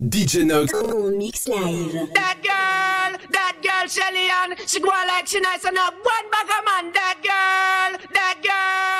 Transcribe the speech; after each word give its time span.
DJ 0.00 0.46
Nox. 0.46 0.70
Oh. 0.74 1.10
That 2.14 2.38
girl, 2.40 3.18
that 3.32 3.56
girl, 3.60 3.88
Shelly 3.88 4.30
Ann, 4.30 4.54
she 4.64 4.78
go 4.78 4.88
like 4.88 5.26
she 5.26 5.40
nice 5.40 5.64
enough. 5.64 5.92
One 5.94 6.30
bag 6.30 6.46
of 6.46 6.64
man, 6.64 6.92
that 6.92 7.18
girl, 7.20 8.08
that 8.14 8.38
girl. 8.40 8.97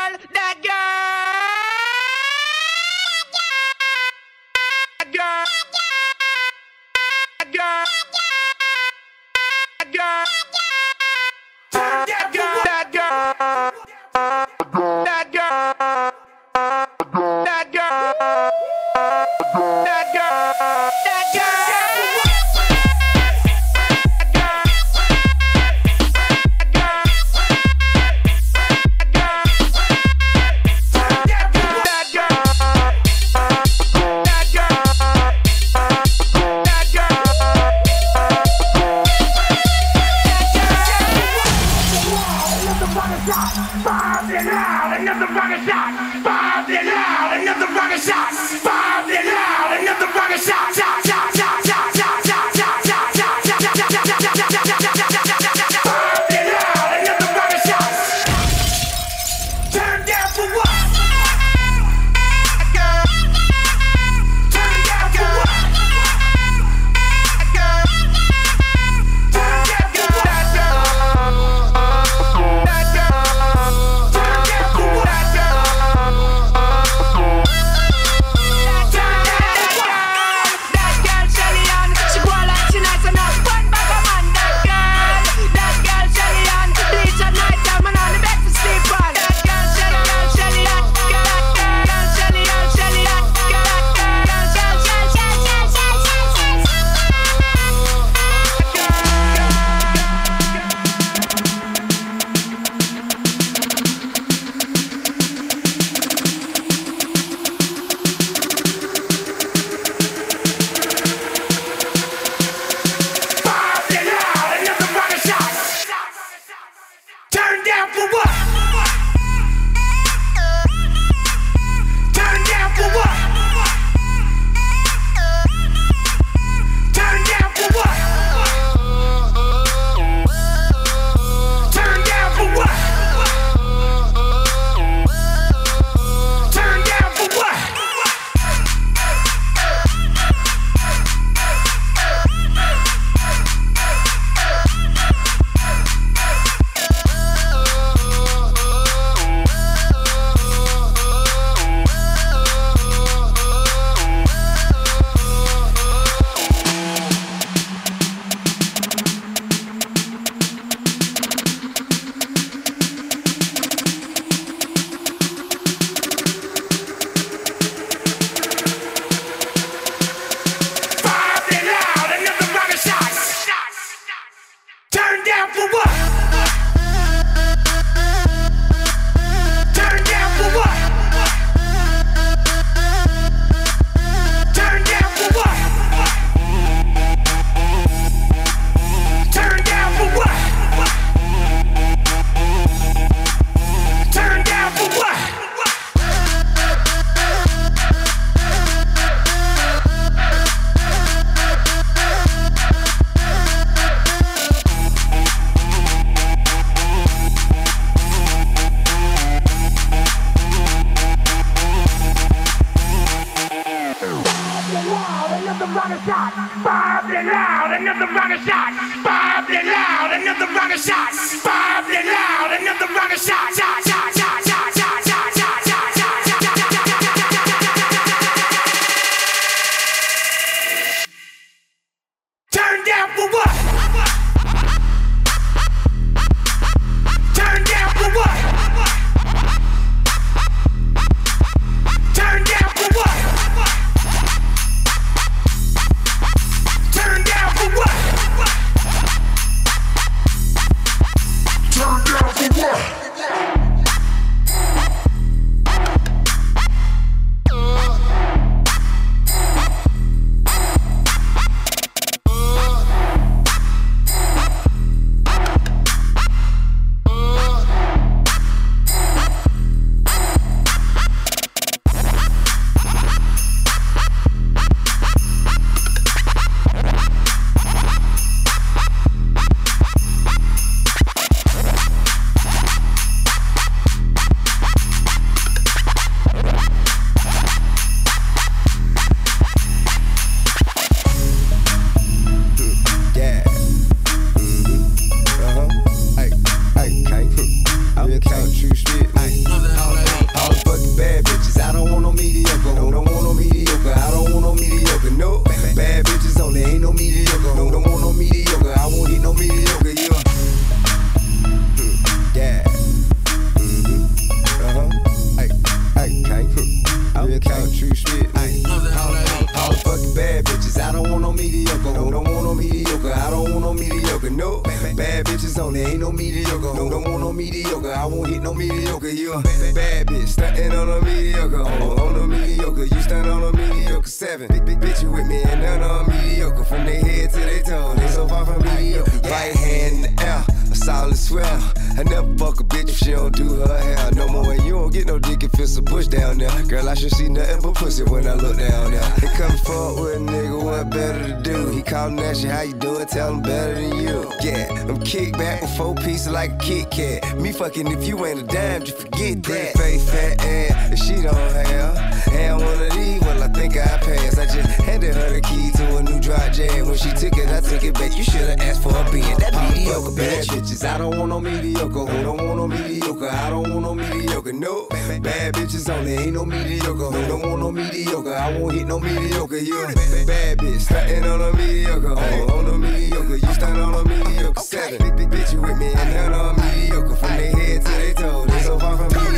It's 345.68 345.76
a 345.76 345.82
bush 345.82 346.06
down 346.06 346.38
there. 346.38 346.50
Girl, 346.64 346.88
I 346.88 346.94
should 346.94 347.12
see 347.12 347.28
nothing 347.28 347.60
but 347.60 347.74
pussy 347.74 348.02
when 348.04 348.26
I 348.26 348.34
look 348.34 348.56
down 348.56 348.90
there. 348.90 349.10
They 349.20 349.28
come 349.36 349.56
forward 349.58 350.02
with 350.02 350.16
a 350.16 350.32
nigga, 350.32 350.64
what 350.64 350.90
better 350.90 351.28
to 351.28 351.42
do? 351.42 351.68
He 351.68 351.82
callin' 351.82 352.18
at 352.20 352.42
you, 352.42 352.48
how 352.48 352.62
you 352.62 352.72
doing? 352.72 353.06
Tell 353.06 353.34
him 353.34 353.42
better 353.42 353.74
than 353.74 353.98
you. 353.98 354.32
Yeah, 354.40 354.66
I'm 354.88 355.00
kick 355.00 355.32
back 355.32 355.60
with 355.60 355.76
four 355.76 355.94
pieces 355.94 356.28
like 356.28 356.52
a 356.52 356.58
Kit 356.58 356.90
Kat. 356.90 357.38
Me 357.38 357.52
fucking 357.52 357.86
if 357.88 358.06
you 358.06 358.24
ain't 358.24 358.40
a 358.40 358.42
dime, 358.44 358.84
just 358.84 358.98
forget 358.98 359.42
that. 359.42 359.72
Face 359.76 360.10
fat 360.10 360.40
ass, 360.44 360.92
if 360.92 360.98
she 361.00 361.22
don't 361.22 361.34
have. 361.34 362.08
And 362.32 362.60
one 362.60 362.82
of 362.82 362.92
these, 362.92 363.20
well, 363.20 363.42
I 363.42 363.48
think 363.48 363.76
I 363.76 363.98
passed. 363.98 364.38
I 364.38 364.46
just 364.46 364.68
handed 364.82 365.14
her 365.14 365.30
the 365.34 365.40
key 365.40 365.70
to 365.76 365.96
a 365.96 366.02
new 366.02 366.20
dry 366.20 366.48
jam. 366.50 366.86
When 366.86 366.96
she 366.96 367.10
took 367.10 367.36
it, 367.36 367.48
I 367.48 367.60
took 367.60 367.82
it 367.82 367.94
back. 367.94 368.16
You 368.16 368.24
should've 368.24 368.60
asked 368.60 368.82
for 368.82 368.90
a 368.90 369.10
being 369.10 369.36
that 369.38 369.52
mediocre 369.52 370.12
bad 370.12 370.46
bitches. 370.46 370.84
I 370.88 370.98
don't 370.98 371.18
want 371.18 371.28
no 371.28 371.40
mediocre. 371.40 372.06
Who 372.06 372.22
don't 372.22 372.36
want 372.38 372.56
no 372.56 372.68
mediocre? 372.68 373.28
I 373.28 373.50
don't 373.50 373.68
want 373.70 373.82
no 373.82 373.94
mediocre. 373.94 374.52
No, 374.52 374.86
bad 375.20 375.57
bitches 375.58 375.88
only. 375.90 376.14
Ain't 376.14 376.34
no 376.34 376.44
mediocre. 376.44 377.10
Who 377.10 377.26
don't 377.26 377.42
want 377.42 377.60
no 377.60 377.72
mediocre? 377.72 378.34
I 378.34 378.58
won't 378.58 378.74
hit 378.74 378.86
no 378.86 379.00
mediocre. 379.00 379.58
You 379.58 379.82
a 379.82 380.26
bad 380.26 380.58
bitch, 380.58 380.80
stunting 380.80 381.24
on 381.24 381.40
a 381.40 381.52
mediocre. 381.56 382.12
On, 382.12 382.50
on 382.50 382.66
a 382.66 382.78
mediocre, 382.78 383.36
you 383.36 383.54
stand 383.54 383.78
on 383.78 383.94
a 383.94 384.04
mediocre. 384.04 384.60
Seven, 384.60 384.98
bitch, 385.30 385.52
you 385.52 385.60
with 385.60 385.78
me 385.78 385.92
and 385.92 386.14
none 386.14 386.32
on 386.32 386.56
mediocre. 386.56 387.16
From 387.16 387.36
their 387.36 387.52
head 387.56 387.84
to 387.84 387.90
their 387.90 388.14
toe, 388.14 388.44
they 388.46 388.60
so 388.60 388.78
far 388.78 388.96
from 388.96 389.08
mediocre. 389.08 389.37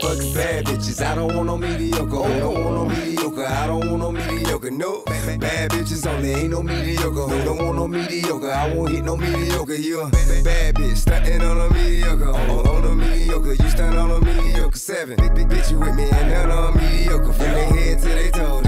fucking 0.00 0.34
bad 0.34 0.64
bitches. 0.66 1.04
I 1.04 1.14
don't 1.14 1.34
want 1.34 1.46
no 1.46 1.56
mediocre. 1.56 2.16
Oh, 2.16 2.38
don't 2.38 2.64
want 2.64 2.74
no 2.74 2.84
mediocre. 2.86 3.46
I 3.46 3.66
don't 3.66 3.90
want 3.90 3.98
no 3.98 4.12
mediocre. 4.12 4.70
No, 4.70 5.02
bad 5.04 5.70
bitches 5.70 6.06
only. 6.06 6.30
Ain't 6.32 6.50
no 6.50 6.62
mediocre. 6.62 7.26
No, 7.26 7.44
don't 7.44 7.58
want 7.58 7.76
no 7.76 7.88
mediocre. 7.88 8.50
I 8.50 8.74
won't 8.74 8.90
hit 8.90 9.04
no 9.04 9.16
mediocre. 9.16 9.74
You 9.74 10.02
a 10.02 10.10
bad 10.10 10.74
bitch, 10.74 10.96
stunting 10.96 11.42
on 11.42 11.60
a 11.60 11.70
mediocre. 11.72 12.28
On, 12.28 12.50
on 12.66 12.84
a 12.84 12.94
mediocre, 12.94 13.54
you 13.54 13.68
stand 13.70 13.96
on 13.96 14.10
a 14.10 14.20
mediocre. 14.20 14.78
Seven, 14.78 15.16
bitch, 15.18 15.70
you 15.70 15.78
with 15.78 15.94
me 15.94 16.04
and 16.10 16.30
none 16.30 16.50
on 16.50 16.76
mediocre. 16.76 17.32
From 17.32 17.38
their 17.38 17.66
head 17.66 17.98
to 18.00 18.08
their 18.08 18.30
toe, 18.30 18.63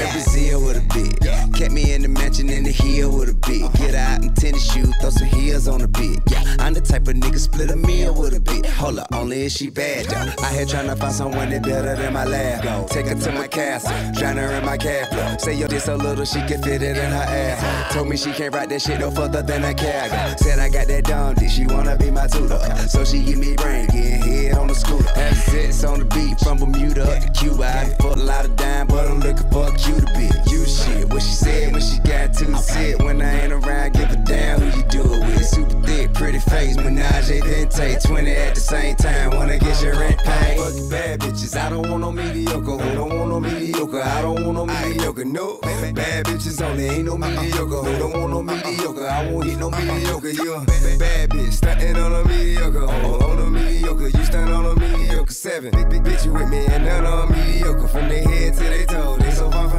I'm 0.00 0.12
Brazil 0.12 0.64
with 0.64 0.76
a 0.76 0.80
bitch. 0.80 1.54
Kept 1.58 1.72
me 1.72 1.92
in 1.92 2.02
the 2.02 2.08
mansion 2.08 2.48
in 2.48 2.62
the 2.62 2.70
hill 2.70 3.10
with 3.16 3.30
a 3.30 3.32
bitch. 3.32 3.76
Get 3.78 3.94
out 3.94 4.22
in 4.22 4.32
tennis 4.34 4.72
shoes, 4.72 4.92
throw 5.00 5.10
some 5.10 5.26
heels 5.26 5.66
on 5.66 5.82
a 5.82 5.88
bitch. 5.88 6.20
Yeah, 6.30 6.44
I'm 6.60 6.72
the 6.72 6.80
type 6.80 7.08
of 7.08 7.14
nigga 7.14 7.38
split 7.38 7.70
a 7.70 7.76
meal 7.76 8.14
with 8.14 8.34
a 8.34 8.40
bitch. 8.40 8.66
Hold 8.66 9.00
up, 9.00 9.08
only 9.12 9.46
if 9.46 9.52
she 9.52 9.70
bad. 9.70 10.06
I 10.12 10.52
here 10.52 10.66
tryna 10.66 10.96
find 10.98 11.12
someone 11.12 11.50
that 11.50 11.62
better 11.64 11.96
than 11.96 12.12
my 12.12 12.24
lab. 12.24 12.88
Take 12.88 13.06
her 13.06 13.14
to 13.14 13.32
my 13.32 13.48
castle, 13.48 13.90
drown 14.12 14.36
her 14.36 14.52
in 14.52 14.64
my 14.64 14.78
flow. 14.78 15.36
Say 15.38 15.54
yo, 15.54 15.66
this 15.66 15.84
so 15.84 15.96
little 15.96 16.24
she 16.24 16.40
can 16.42 16.62
fit 16.62 16.82
it 16.82 16.96
in 16.96 17.10
her 17.10 17.26
ass. 17.28 17.92
Told 17.92 18.08
me 18.08 18.16
she 18.16 18.32
can't 18.32 18.54
ride 18.54 18.70
that 18.70 18.82
shit 18.82 19.00
no 19.00 19.10
further 19.10 19.42
than 19.42 19.64
a 19.64 19.74
cab. 19.74 20.38
Said 20.38 20.60
I 20.60 20.68
got 20.68 20.86
that 20.86 21.04
dumb 21.04 21.34
dick, 21.34 21.50
she 21.50 21.66
wanna 21.66 21.96
be 21.96 22.10
my 22.10 22.28
tutor. 22.28 22.60
So 22.88 23.04
she 23.04 23.22
give 23.24 23.38
me 23.38 23.56
brain, 23.56 23.86
getting 23.86 24.22
head 24.22 24.54
on 24.58 24.68
the 24.68 24.74
scooter. 24.74 25.08
Have 25.14 25.36
sits 25.36 25.82
on 25.82 25.98
the 25.98 26.04
beat 26.04 26.38
from 26.38 26.58
Bermuda 26.58 27.16
up 27.16 27.22
to 27.22 27.30
Cuba. 27.30 27.66
I 27.66 27.94
put 27.98 28.16
a 28.16 28.22
lot 28.22 28.44
of 28.44 28.54
dime, 28.54 28.86
but 28.86 29.08
I'm 29.08 29.20
looking 29.20 29.50
for 29.50 29.68
a 29.68 29.76
cuter 29.88 30.06
bitch. 30.12 30.50
You 30.50 30.64
shit, 30.66 31.08
what 31.08 31.22
she 31.22 31.32
said 31.32 31.72
when 31.72 31.80
she 31.80 31.98
got 32.00 32.34
to 32.34 32.56
sit. 32.56 33.02
When 33.02 33.22
I 33.22 33.42
ain't 33.42 33.52
around, 33.52 33.92
give 33.94 34.10
a 34.10 34.16
damn 34.16 34.60
who 34.60 34.78
you 34.78 34.84
do 34.88 35.00
it 35.00 35.20
with. 35.26 35.46
Super 35.46 35.80
thick, 35.86 36.12
pretty 36.14 36.38
face, 36.38 36.76
menage 36.76 37.30
a 37.30 37.40
dente. 37.40 38.02
20 38.06 38.30
at 38.30 38.54
the 38.54 38.60
same 38.60 38.96
time, 38.96 39.30
wanna 39.30 39.58
get 39.58 39.82
your 39.82 39.98
rent 39.98 40.18
paid. 40.18 40.58
Fucking 40.58 40.88
bad 40.88 41.20
bitches, 41.20 41.56
I 41.56 41.70
don't 41.70 41.88
want 41.88 42.00
no 42.00 42.12
mediocre. 42.12 42.76
Who 42.76 42.94
don't 42.94 43.16
want 43.16 43.30
no 43.30 43.40
mediocre? 43.40 44.02
I 44.02 44.22
don't 44.22 44.44
want 44.44 44.54
no 44.54 44.66
mediocre. 44.66 45.24
No, 45.24 45.58
bad 45.62 46.26
bitches 46.26 46.62
only, 46.62 46.86
ain't 46.86 47.06
no 47.06 47.16
mediocre. 47.16 47.82
Who 47.82 47.98
don't 47.98 48.12
want 48.12 48.30
no 48.30 48.42
mediocre? 48.42 49.06
I 49.06 49.30
won't 49.30 49.46
hit 49.46 49.58
no 49.58 49.70
mediocre. 49.70 50.30
You 50.30 50.54
a 50.54 50.64
bad 50.98 51.30
bitch, 51.30 51.52
stunting 51.52 51.96
on 51.96 52.12
a 52.12 52.24
mediocre. 52.24 52.84
On, 52.84 53.22
on 53.22 53.38
a 53.38 53.50
mediocre, 53.50 54.08
you 54.08 54.24
stand 54.24 54.50
on 54.50 54.66
a 54.66 54.74
mediocre. 54.74 55.32
Seven, 55.32 55.70
big, 55.70 55.88
big 55.90 56.02
bitch, 56.02 56.24
you 56.24 56.32
with 56.32 56.48
me 56.48 56.66
and 56.66 56.84
none 56.84 57.06
on 57.06 57.32
mediocre. 57.32 57.88
From 57.88 58.08
their 58.08 58.22
head 58.22 58.54
to 58.54 58.64
their 58.64 58.86
toe, 58.86 59.16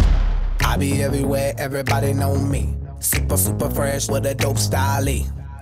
I 0.66 0.78
be 0.78 1.02
everywhere, 1.02 1.54
everybody 1.58 2.14
know 2.14 2.36
me. 2.36 2.76
Super, 3.00 3.38
super 3.38 3.70
fresh 3.70 4.08
with 4.10 4.26
a 4.26 4.36
dope 4.36 4.58
style. 4.58 5.06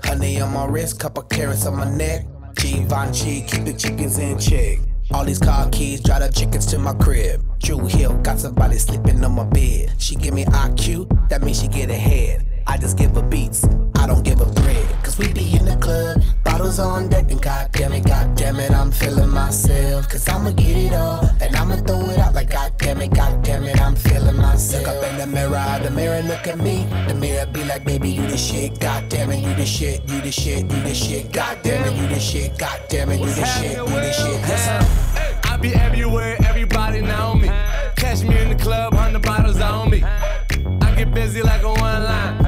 Honey 0.03 0.41
on 0.41 0.53
my 0.53 0.65
wrist, 0.65 0.99
couple 0.99 1.23
carrots 1.23 1.65
on 1.65 1.77
my 1.77 1.89
neck. 1.95 2.25
Givenchy, 2.55 3.41
keep 3.41 3.65
the 3.65 3.73
chickens 3.73 4.17
in 4.17 4.37
check. 4.39 4.79
All 5.11 5.23
these 5.23 5.39
car 5.39 5.69
keys, 5.69 6.01
drive 6.01 6.21
the 6.21 6.29
chickens 6.29 6.65
to 6.67 6.79
my 6.79 6.93
crib. 6.93 7.41
Drew 7.59 7.85
Hill, 7.85 8.17
got 8.21 8.39
somebody 8.39 8.77
sleeping 8.77 9.23
on 9.23 9.31
my 9.33 9.45
bed. 9.45 9.93
She 9.97 10.15
give 10.15 10.33
me 10.33 10.43
IQ, 10.45 11.29
that 11.29 11.41
means 11.41 11.61
she 11.61 11.67
get 11.67 11.89
ahead. 11.89 12.56
I 12.69 12.77
just 12.77 12.97
give 12.97 13.15
her 13.15 13.21
beats, 13.21 13.65
I 13.95 14.05
don't 14.05 14.23
give 14.23 14.39
her 14.39 14.51
bread. 14.51 15.03
Cause 15.03 15.17
we 15.17 15.31
be 15.31 15.55
in 15.55 15.65
the 15.65 15.77
club, 15.77 16.21
bottles 16.43 16.79
on 16.79 17.07
deck, 17.07 17.31
and 17.31 17.41
goddamn 17.41 17.93
it, 17.93 18.05
goddamn 18.05 18.59
it, 18.59 18.71
I'm 18.71 18.91
feeling 18.91 19.29
myself. 19.29 20.09
Cause 20.09 20.27
I'ma 20.27 20.51
get 20.51 20.75
it 20.75 20.93
all, 20.93 21.25
and 21.41 21.55
I'ma 21.55 21.77
throw 21.77 22.01
it 22.09 22.19
out 22.19 22.33
like 22.33 22.51
goddamn 22.51 23.01
it, 23.01 23.13
goddamn 23.13 23.63
it, 23.63 23.79
I'm 23.79 23.95
feeling 23.95 24.35
myself. 24.35 24.85
Look 24.85 24.95
up 24.95 25.11
in 25.11 25.17
the 25.17 25.27
mirror, 25.27 25.79
the 25.81 25.91
mirror 25.91 26.21
look 26.23 26.45
at 26.45 26.57
me. 26.57 26.85
The 27.07 27.15
mirror 27.15 27.45
be 27.45 27.63
like, 27.63 27.85
baby, 27.85 28.09
you 28.09 28.27
the 28.27 28.37
shit, 28.37 28.79
goddamn 28.79 29.31
it, 29.31 29.39
you 29.39 29.55
the 29.55 29.65
shit, 29.65 30.01
you 30.09 30.19
the 30.19 30.31
shit, 30.31 30.63
you 30.69 30.81
the 30.81 30.93
shit, 30.93 31.31
goddamn 31.31 31.87
it, 31.87 31.95
you 31.95 32.07
the 32.09 32.19
shit, 32.19 32.57
goddamn 32.57 33.11
it, 33.11 33.19
you 33.21 33.27
the 33.27 33.45
shit, 33.45 33.77
you 33.77 33.85
the 33.85 34.11
shit. 34.11 34.41
Yes, 34.41 35.41
I 35.45 35.55
be 35.55 35.73
everywhere, 35.73 36.35
everybody 36.45 36.99
know 36.99 37.33
me. 37.33 37.47
Catch 37.95 38.23
me 38.23 38.37
in 38.37 38.49
the 38.49 38.61
club, 38.61 38.93
hundred 38.93 39.21
bottles 39.23 39.61
on 39.61 39.89
me. 39.89 40.03
I 40.03 40.93
get 40.97 41.13
busy 41.13 41.41
like 41.41 41.63
a 41.63 41.69
one 41.69 42.03
line. 42.03 42.46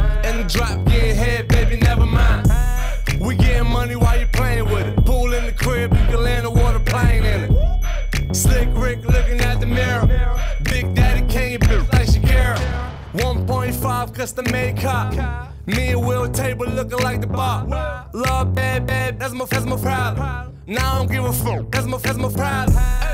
Drop, 0.49 0.83
get 0.85 1.15
head, 1.15 1.47
baby, 1.47 1.77
never 1.77 2.07
mind. 2.07 2.47
We 3.19 3.35
getting 3.35 3.69
money 3.69 3.95
while 3.95 4.19
you 4.19 4.25
playing 4.33 4.65
with 4.65 4.87
it. 4.87 5.05
Pool 5.05 5.31
in 5.33 5.45
the 5.45 5.51
crib, 5.51 5.93
you 5.93 6.05
can 6.07 6.23
land 6.23 6.47
a 6.47 6.49
water 6.49 6.79
plane 6.79 7.23
in 7.23 7.53
it. 7.53 8.35
Slick 8.35 8.67
Rick 8.73 9.05
looking 9.05 9.39
at 9.41 9.59
the 9.59 9.67
mirror. 9.67 10.07
Big 10.63 10.95
Daddy 10.95 11.21
Kane, 11.31 11.59
bitch 11.59 11.93
like 11.93 12.07
Shakira. 12.07 12.57
1.5 13.13 14.15
custom 14.15 14.45
made 14.51 14.77
cop. 14.77 15.13
Me 15.67 15.89
and 15.89 16.03
Will 16.03 16.27
table 16.29 16.65
looking 16.65 16.99
like 16.99 17.21
the 17.21 17.27
bar. 17.27 18.09
Love 18.13 18.55
bad, 18.55 18.87
bad, 18.87 19.19
that's 19.19 19.35
my, 19.35 19.45
that's 19.45 19.65
my. 19.65 20.47
Now 20.65 20.95
I 20.95 20.97
don't 20.97 21.11
give 21.11 21.25
a 21.25 21.33
fuck, 21.33 21.71
that's 21.71 21.85
my, 21.85 21.97
that's 21.97 22.17
my. 22.17 23.08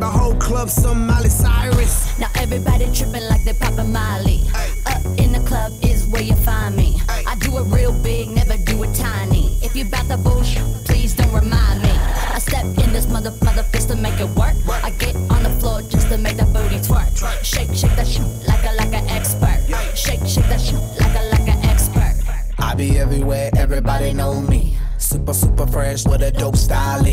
The 0.00 0.08
whole 0.08 0.34
club 0.36 0.70
some 0.70 1.06
Miley 1.06 1.28
Cyrus. 1.28 2.18
Now 2.18 2.28
everybody 2.36 2.86
tripping 2.90 3.28
like 3.28 3.44
they 3.44 3.52
poppin' 3.52 3.92
Molly. 3.92 4.40
Up 4.86 5.04
in 5.18 5.30
the 5.30 5.44
club 5.46 5.72
is 5.82 6.06
where 6.06 6.22
you 6.22 6.34
find 6.36 6.74
me. 6.74 6.98
I 7.10 7.36
do 7.38 7.58
it 7.58 7.64
real 7.64 7.92
big, 8.02 8.30
never 8.30 8.56
do 8.56 8.82
it 8.82 8.94
tiny. 8.94 9.58
If 9.60 9.76
you 9.76 9.84
bout 9.84 10.08
the 10.08 10.16
bullshit, 10.16 10.64
please 10.86 11.14
don't 11.14 11.30
remind 11.34 11.82
me. 11.82 11.90
I 12.32 12.38
step 12.38 12.64
in 12.82 12.94
this 12.94 13.08
mother 13.08 13.30
mother 13.44 13.62
fist 13.62 13.90
to 13.90 13.96
make 13.96 14.18
it 14.18 14.30
work. 14.40 14.56
I 14.82 14.88
get 14.98 15.14
on 15.16 15.42
the 15.42 15.52
floor 15.60 15.82
just 15.82 16.08
to 16.08 16.16
make 16.16 16.38
that 16.38 16.50
booty 16.50 16.76
twerk. 16.76 17.12
Shake, 17.44 17.76
shake 17.76 17.94
that 17.96 18.06
shit 18.08 18.24
like 18.48 18.64
a 18.64 18.72
like 18.76 18.94
an 18.94 19.06
expert. 19.10 19.60
Shake, 19.94 20.24
shake 20.26 20.48
that 20.48 20.62
shit 20.62 20.80
like 20.98 21.14
a 21.14 21.28
like 21.28 21.46
an 21.46 21.62
expert. 21.68 22.16
I 22.58 22.74
be 22.74 22.98
everywhere, 22.98 23.50
everybody 23.54 24.14
know 24.14 24.40
me. 24.40 24.78
Super, 24.96 25.34
super 25.34 25.66
fresh 25.66 26.06
with 26.06 26.22
a 26.22 26.30
dope 26.30 26.56
style. 26.56 27.04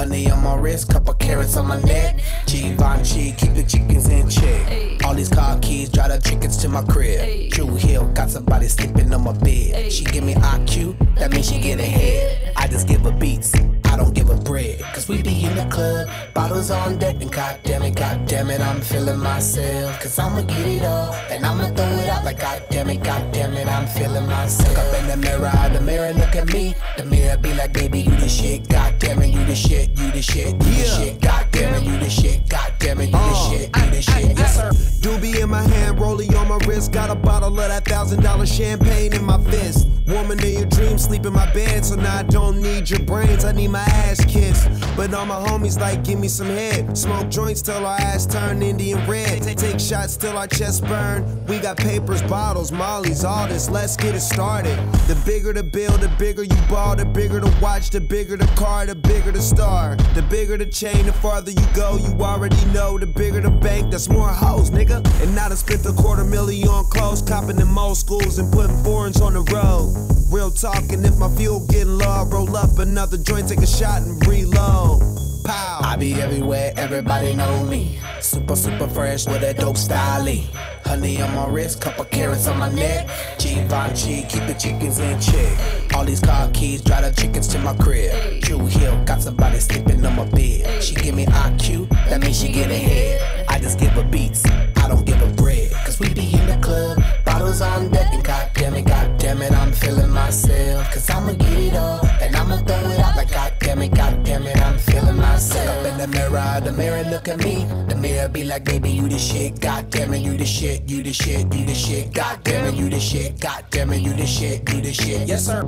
Honey 0.00 0.30
on 0.30 0.42
my 0.42 0.54
wrist, 0.54 0.88
couple 0.88 1.12
carrots 1.12 1.58
on 1.58 1.66
my 1.66 1.78
neck. 1.82 2.20
Givenchy, 2.46 3.32
keep 3.32 3.52
the 3.52 3.62
chickens 3.62 4.08
in 4.08 4.30
check. 4.30 5.04
All 5.04 5.14
these 5.14 5.28
car 5.28 5.58
keys, 5.58 5.90
drive 5.90 6.08
the 6.08 6.18
chickens 6.26 6.56
to 6.62 6.70
my 6.70 6.82
crib. 6.84 7.50
True 7.50 7.74
Hill, 7.74 8.10
got 8.14 8.30
somebody 8.30 8.68
sleeping 8.68 9.12
on 9.12 9.24
my 9.24 9.34
bed. 9.34 9.92
She 9.92 10.06
give 10.06 10.24
me 10.24 10.32
IQ, 10.32 10.96
that 11.16 11.30
means 11.30 11.50
she 11.50 11.60
get 11.60 11.80
ahead. 11.80 12.54
I 12.56 12.66
just 12.66 12.88
give 12.88 13.02
her 13.02 13.12
beats, 13.12 13.52
I 13.90 13.96
don't 13.96 14.14
give 14.14 14.28
her 14.28 14.36
bread. 14.36 14.80
Cause 14.94 15.08
we 15.08 15.20
be 15.22 15.44
in 15.44 15.56
the 15.56 15.66
club, 15.66 16.08
bottles 16.32 16.70
on 16.70 16.98
deck, 16.98 17.16
and 17.20 17.32
goddamn 17.32 17.82
it, 17.82 17.96
goddamn 17.96 18.50
it, 18.50 18.60
I'm 18.60 18.80
feeling 18.80 19.18
myself. 19.18 20.00
Cause 20.00 20.18
I'ma 20.18 20.42
get 20.42 20.66
it 20.66 20.84
all, 20.84 21.12
and 21.30 21.44
I'ma 21.44 21.66
throw 21.74 21.86
it 22.02 22.08
out 22.08 22.24
like 22.24 22.40
goddamn 22.40 22.90
it, 22.90 23.02
goddamn 23.02 23.54
it, 23.54 23.66
I'm 23.66 23.88
feeling 23.88 24.26
myself. 24.26 24.68
Look 24.68 24.78
up 24.78 25.00
in 25.00 25.06
the 25.08 25.16
mirror, 25.16 25.50
the 25.72 25.80
mirror 25.80 26.12
look 26.12 26.36
at 26.36 26.46
me. 26.52 26.74
The 26.96 27.04
mirror 27.04 27.36
be 27.36 27.52
like, 27.54 27.72
baby, 27.72 28.00
you 28.00 28.14
the 28.16 28.28
shit, 28.28 28.68
goddamn 28.68 29.22
it, 29.22 29.34
you 29.34 29.44
the 29.44 29.56
shit, 29.56 29.98
you 29.98 30.10
the 30.12 30.22
shit, 30.22 30.52
you 30.52 30.58
the 30.58 30.84
shit, 30.84 31.20
goddamn 31.20 31.39
it, 31.54 31.82
you 31.82 31.98
the 31.98 32.10
shit, 32.10 32.48
goddamn 32.48 33.00
it, 33.00 33.06
you 33.06 33.12
the 33.12 33.34
shit, 33.50 33.76
you 33.76 33.90
the 33.90 34.02
shit, 34.02 34.38
yes 34.38 34.56
sir. 34.56 34.70
Doobie 35.00 35.40
in 35.42 35.48
my 35.48 35.62
hand, 35.62 35.98
rollie 35.98 36.34
on 36.38 36.48
my 36.48 36.58
wrist. 36.66 36.92
Got 36.92 37.10
a 37.10 37.14
bottle 37.14 37.48
of 37.48 37.56
that 37.56 37.84
thousand 37.84 38.22
dollar 38.22 38.46
champagne 38.46 39.14
in 39.14 39.24
my 39.24 39.42
fist. 39.44 39.88
Woman 40.06 40.44
in 40.44 40.52
your 40.54 40.66
dreams, 40.66 41.04
sleep 41.04 41.24
in 41.24 41.32
my 41.32 41.50
bed. 41.54 41.84
So 41.84 41.94
now 41.94 42.18
I 42.18 42.22
don't 42.24 42.60
need 42.60 42.90
your 42.90 43.00
brains, 43.00 43.44
I 43.44 43.52
need 43.52 43.68
my 43.68 43.80
ass 43.80 44.24
kissed. 44.24 44.68
But 44.96 45.14
all 45.14 45.24
my 45.24 45.36
homies 45.36 45.78
like, 45.80 46.04
give 46.04 46.18
me 46.18 46.28
some 46.28 46.48
head. 46.48 46.98
Smoke 46.98 47.30
joints 47.30 47.62
till 47.62 47.86
our 47.86 47.98
ass 47.98 48.26
turn 48.26 48.62
Indian 48.62 49.08
red. 49.08 49.42
Take 49.42 49.80
shots 49.80 50.16
till 50.16 50.36
our 50.36 50.48
chest 50.48 50.84
burn. 50.84 51.46
We 51.46 51.58
got 51.60 51.76
papers, 51.76 52.22
bottles, 52.22 52.72
mollies, 52.72 53.24
all 53.24 53.46
this. 53.46 53.70
Let's 53.70 53.96
get 53.96 54.14
it 54.14 54.20
started. 54.20 54.76
The 55.06 55.20
bigger 55.24 55.52
the 55.52 55.62
bill, 55.62 55.96
the 55.98 56.08
bigger 56.18 56.42
you 56.42 56.60
ball. 56.68 56.96
The 56.96 57.06
bigger 57.06 57.40
the 57.40 57.56
watch, 57.62 57.90
the 57.90 58.00
bigger 58.00 58.36
the 58.36 58.46
car, 58.56 58.84
the 58.86 58.94
bigger 58.94 59.32
the 59.32 59.40
star. 59.40 59.96
The 60.14 60.22
bigger 60.22 60.58
the 60.58 60.66
chain, 60.66 61.06
the 61.06 61.12
farther 61.12 61.39
you 61.48 61.66
go. 61.74 61.96
You 61.96 62.12
already 62.22 62.62
know. 62.66 62.98
The 62.98 63.06
bigger 63.06 63.40
the 63.40 63.50
bank, 63.50 63.90
that's 63.90 64.08
more 64.08 64.28
hoes, 64.28 64.70
nigga. 64.70 64.98
And 65.22 65.38
I 65.38 65.54
spent 65.54 65.86
a 65.86 65.92
quarter 65.92 66.24
million 66.24 66.68
on 66.68 66.84
clothes, 66.86 67.22
copping 67.22 67.58
in 67.58 67.68
most 67.68 68.00
schools 68.00 68.38
and 68.38 68.52
putting 68.52 68.76
foreigns 68.84 69.20
on 69.20 69.34
the 69.34 69.42
road. 69.52 69.94
Real 70.30 70.50
talking, 70.50 71.04
if 71.04 71.16
my 71.16 71.28
fuel 71.36 71.66
getting 71.66 71.98
low, 71.98 72.08
I 72.08 72.22
roll 72.24 72.56
up 72.56 72.78
another 72.78 73.16
joint, 73.16 73.48
take 73.48 73.58
a 73.60 73.66
shot 73.66 74.02
and 74.02 74.24
reload. 74.26 75.19
Be 76.00 76.14
everywhere, 76.14 76.72
everybody 76.78 77.34
know 77.34 77.62
me. 77.66 77.98
Super, 78.20 78.56
super 78.56 78.88
fresh 78.88 79.26
with 79.26 79.42
a 79.42 79.52
dope 79.52 79.76
style. 79.76 80.26
Honey 80.86 81.20
on 81.20 81.34
my 81.34 81.46
wrist, 81.46 81.82
couple 81.82 82.06
carrots 82.06 82.46
on 82.46 82.58
my 82.58 82.72
neck. 82.72 83.06
Givenchy, 83.38 84.22
keep 84.26 84.46
the 84.46 84.56
chickens 84.58 84.98
in 84.98 85.20
check. 85.20 85.94
All 85.94 86.06
these 86.06 86.20
car 86.20 86.48
keys, 86.54 86.80
drive 86.80 87.04
the 87.04 87.20
chickens 87.20 87.48
to 87.48 87.58
my 87.58 87.76
crib. 87.76 88.42
True 88.42 88.64
Hill, 88.64 89.04
got 89.04 89.20
somebody 89.20 89.58
sleeping 89.58 90.02
on 90.06 90.16
my 90.16 90.24
bed. 90.24 90.82
She 90.82 90.94
give 90.94 91.14
me 91.14 91.26
IQ, 91.26 91.90
that 92.08 92.22
means 92.22 92.40
she 92.40 92.50
get 92.50 92.70
ahead. 92.70 93.46
I 93.46 93.58
just 93.58 93.78
give 93.78 93.90
her 93.90 94.04
beats, 94.04 94.42
I 94.76 94.88
don't 94.88 95.04
give. 95.04 95.20
Cause 95.20 95.29
we 96.00 96.14
be 96.14 96.32
in 96.32 96.46
the 96.46 96.58
club, 96.62 96.98
bottles 97.24 97.60
on 97.60 97.90
deck, 97.90 98.12
and 98.12 98.24
goddamn 98.24 98.74
it, 98.74 98.86
goddamn 98.86 99.42
it, 99.42 99.52
I'm 99.52 99.72
feeling 99.72 100.10
myself. 100.10 100.90
Cause 100.92 101.10
I'ma 101.10 101.32
get 101.32 101.58
it 101.58 101.76
all, 101.76 102.04
and 102.20 102.34
I'ma 102.34 102.56
throw 102.56 102.90
it 102.90 102.98
out 102.98 103.16
like 103.16 103.30
goddamn 103.30 103.82
it, 103.82 103.94
goddamn 103.94 104.46
it, 104.46 104.56
I'm 104.56 104.78
feeling 104.78 105.16
myself. 105.16 105.66
Look 105.84 105.92
up 105.92 105.92
in 105.92 105.98
the 105.98 106.18
mirror, 106.18 106.60
the 106.64 106.72
mirror 106.72 107.04
look 107.10 107.28
at 107.28 107.38
me. 107.38 107.66
The 107.88 107.96
mirror 107.96 108.28
be 108.28 108.44
like, 108.44 108.64
baby, 108.64 108.90
you 108.90 109.08
the 109.08 109.18
shit, 109.18 109.60
goddamn 109.60 110.14
it, 110.14 110.20
you 110.20 110.36
the 110.36 110.46
shit, 110.46 110.88
you 110.88 111.02
the 111.02 111.12
shit, 111.12 111.54
you 111.54 111.66
the 111.66 111.74
shit, 111.74 112.12
goddamn 112.14 112.66
it, 112.66 112.74
you 112.74 112.88
the 112.88 113.00
shit, 113.00 113.38
goddamn 113.38 113.92
it, 113.92 114.00
you 114.00 114.14
the 114.14 114.26
shit, 114.26 114.68
you 114.72 114.80
the 114.80 114.92
shit. 114.92 115.28
Yes, 115.28 115.46
sir. 115.46 115.62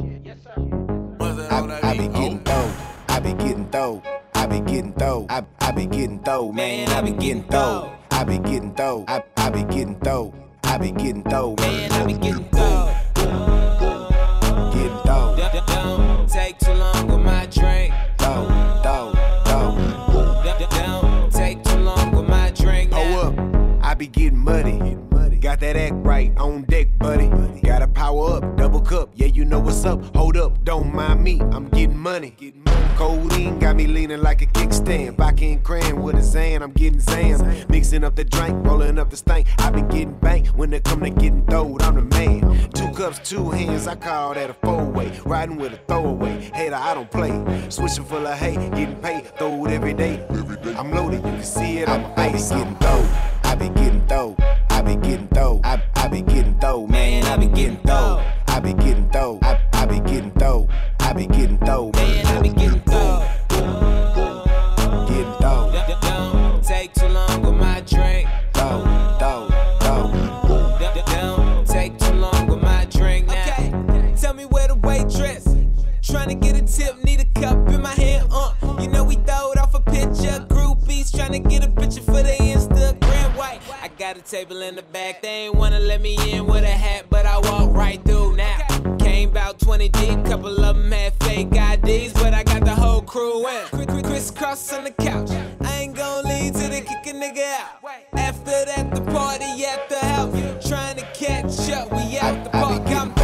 I, 1.50 1.80
I 1.82 1.96
be 1.98 2.08
getting 2.08 2.40
throw, 2.40 2.72
I 3.08 3.20
be 3.20 3.32
getting 3.34 3.70
throw, 3.70 4.02
I 4.34 4.46
be 4.46 4.60
getting 4.60 4.94
throw, 4.94 5.26
I, 5.28 5.44
I 5.60 5.72
be 5.72 5.86
getting 5.86 6.22
throw, 6.22 6.50
man, 6.50 6.88
I 6.88 7.02
be 7.02 7.12
getting 7.12 7.44
throw, 7.44 7.92
I 8.22 8.24
be 8.24 8.38
getting 8.38 8.72
throw, 8.76 9.04
I, 9.08 9.24
I 9.36 9.50
be 9.50 9.64
getting 9.64 9.98
throw, 9.98 10.32
I 10.62 10.78
be 10.78 10.92
getting 10.92 11.24
throw, 11.24 11.56
man, 11.58 11.90
I 11.90 12.06
be 12.06 12.12
getting 12.12 12.48
throw, 12.50 12.94
getting 14.72 14.98
throw, 15.02 15.36
Don't 15.66 16.30
take 16.30 16.56
too 16.60 16.72
long 16.72 17.08
with 17.08 17.18
my 17.18 17.46
drink. 17.46 17.92
throw, 18.18 18.46
throw, 18.84 19.12
throw. 19.44 19.76
Don't 20.70 21.32
take 21.32 21.64
too 21.64 21.78
long 21.78 22.12
with 22.12 22.28
my 22.28 22.52
drink. 22.52 22.92
Hold 22.92 23.38
up, 23.40 23.84
I 23.84 23.94
be 23.94 24.06
getting 24.06 24.31
that 25.72 25.92
act 25.92 25.94
right 26.04 26.36
on 26.38 26.62
deck, 26.64 26.88
buddy. 26.98 27.28
Gotta 27.62 27.88
power 27.88 28.36
up, 28.36 28.56
double 28.56 28.80
cup. 28.80 29.10
Yeah, 29.14 29.26
you 29.26 29.44
know 29.44 29.60
what's 29.60 29.84
up. 29.84 30.14
Hold 30.16 30.36
up, 30.36 30.64
don't 30.64 30.94
mind 30.94 31.22
me. 31.22 31.40
I'm 31.40 31.68
getting 31.68 31.96
money. 31.96 32.34
Codeine 32.96 33.58
got 33.58 33.76
me 33.76 33.86
leaning 33.86 34.20
like 34.20 34.42
a 34.42 34.46
kickstand. 34.46 35.16
Back 35.16 35.40
in 35.42 35.62
cran 35.62 36.02
with 36.02 36.16
a 36.16 36.22
Zan, 36.22 36.62
I'm 36.62 36.72
getting 36.72 37.00
Zans. 37.00 37.68
Mixing 37.70 38.04
up 38.04 38.16
the 38.16 38.24
drink, 38.24 38.66
rolling 38.66 38.98
up 38.98 39.10
the 39.10 39.16
stank. 39.16 39.46
I 39.58 39.70
been 39.70 39.88
getting 39.88 40.18
banked 40.18 40.54
when 40.54 40.72
it 40.72 40.84
come 40.84 41.00
to 41.00 41.10
getting 41.10 41.44
throwed. 41.46 41.82
I'm 41.82 41.94
the 41.94 42.02
man. 42.02 42.70
Two 42.72 42.90
cups, 42.92 43.18
two 43.28 43.50
hands, 43.50 43.86
I 43.86 43.94
call 43.94 44.34
that 44.34 44.50
a 44.50 44.54
four 44.54 44.84
way. 44.84 45.18
Riding 45.24 45.56
with 45.56 45.72
a 45.72 45.78
throwaway. 45.88 46.50
Hater, 46.54 46.74
I 46.74 46.94
don't 46.94 47.10
play. 47.10 47.32
Switching 47.70 48.04
full 48.04 48.26
of 48.26 48.38
hate, 48.38 48.58
getting 48.72 48.96
paid, 48.96 49.26
throw 49.38 49.64
it 49.64 49.72
every 49.72 49.94
day. 49.94 50.24
I'm 50.76 50.90
loaded, 50.90 51.24
you 51.24 51.32
can 51.32 51.42
see 51.42 51.78
it 51.78 51.88
on 51.88 52.02
my 52.02 52.12
I 52.16 52.26
be 52.26 52.32
face. 52.32 52.50
getting 52.50 52.76
throw, 52.76 53.08
I 53.44 53.54
be 53.54 53.68
getting 53.68 54.06
throw, 54.06 54.36
I 54.82 54.84
be 54.84 54.96
getting 54.96 55.28
throw, 55.28 55.60
I, 55.62 55.80
I 55.94 56.08
be 56.08 56.22
getting 56.22 56.58
throw, 56.58 56.88
man, 56.88 57.22
I 57.26 57.36
be 57.36 57.46
getting 57.46 57.76
throw, 57.82 58.20
I 58.48 58.58
be 58.58 58.72
getting 58.72 59.08
throw, 59.10 59.38
I, 59.40 59.60
I 59.74 59.86
be 59.86 60.00
getting 60.00 60.32
throw, 60.32 60.68
I 60.98 61.12
be 61.12 61.28
getting 61.28 61.56
throw, 61.58 61.92
man, 61.94 62.26
I 62.26 62.42
be 62.42 62.48
getting 62.48 62.80
throw, 62.80 63.24
getting 65.06 65.34
throw, 65.38 65.70
Don't 66.02 66.64
take 66.64 66.92
too 66.94 67.06
long 67.06 67.42
with 67.42 67.54
my 67.54 67.80
drink. 67.82 68.28
throw, 68.54 68.82
throw, 69.20 69.48
throw. 69.78 70.78
Don't 71.06 71.64
take 71.68 71.96
too 72.00 72.14
long 72.14 72.48
with 72.48 72.60
my 72.60 72.84
drink 72.86 73.28
now. 73.28 73.40
Okay, 73.40 74.14
tell 74.20 74.34
me 74.34 74.46
where 74.46 74.66
the 74.66 74.74
waitress. 74.74 75.46
Trying 76.02 76.30
to 76.30 76.34
get 76.34 76.56
a 76.56 76.66
tip, 76.66 77.04
need 77.04 77.20
a 77.20 77.40
cup 77.40 77.68
in 77.68 77.82
my 77.82 77.94
hand. 77.94 78.26
Uh, 78.32 78.52
you 78.80 78.88
know 78.88 79.04
we 79.04 79.14
throwed 79.14 79.58
off 79.58 79.74
a 79.74 79.80
picture. 79.80 80.44
Groupies 80.48 81.14
trying 81.14 81.40
to 81.40 81.48
get 81.48 81.64
a 81.64 81.71
A 84.22 84.24
table 84.24 84.62
in 84.62 84.76
the 84.76 84.82
back. 84.82 85.20
They 85.20 85.46
ain't 85.46 85.56
wanna 85.56 85.80
let 85.80 86.00
me 86.00 86.16
in 86.32 86.46
with 86.46 86.62
a 86.62 86.68
hat, 86.68 87.06
but 87.10 87.26
I 87.26 87.38
walk 87.38 87.74
right 87.74 88.00
through 88.04 88.36
now. 88.36 88.58
Came 88.98 89.30
about 89.30 89.58
20 89.58 89.88
deep, 89.88 90.24
couple 90.24 90.64
of 90.64 90.76
them 90.76 90.92
had 90.92 91.12
fake 91.24 91.48
IDs, 91.52 92.12
but 92.12 92.32
I 92.32 92.44
got 92.44 92.64
the 92.64 92.74
whole 92.74 93.02
crew 93.02 93.48
in. 93.48 93.66
Cri- 93.66 93.86
cri- 93.86 94.02
Crisscross 94.02 94.72
on 94.74 94.84
the 94.84 94.92
couch. 94.92 95.30
I 95.62 95.80
ain't 95.80 95.96
gon' 95.96 96.24
leave 96.24 96.52
till 96.54 96.70
they 96.70 96.82
kick 96.82 97.04
a 97.06 97.12
nigga 97.12 97.52
out. 97.58 97.84
After 98.12 98.64
that, 98.64 98.94
the 98.94 99.00
party 99.10 99.64
at 99.64 99.88
the 99.88 99.98
house. 99.98 100.68
Trying 100.68 100.98
to 100.98 101.06
catch 101.14 101.70
up, 101.70 101.90
we 101.90 102.18
out 102.18 102.44
the 102.44 102.50
park. 102.50 103.21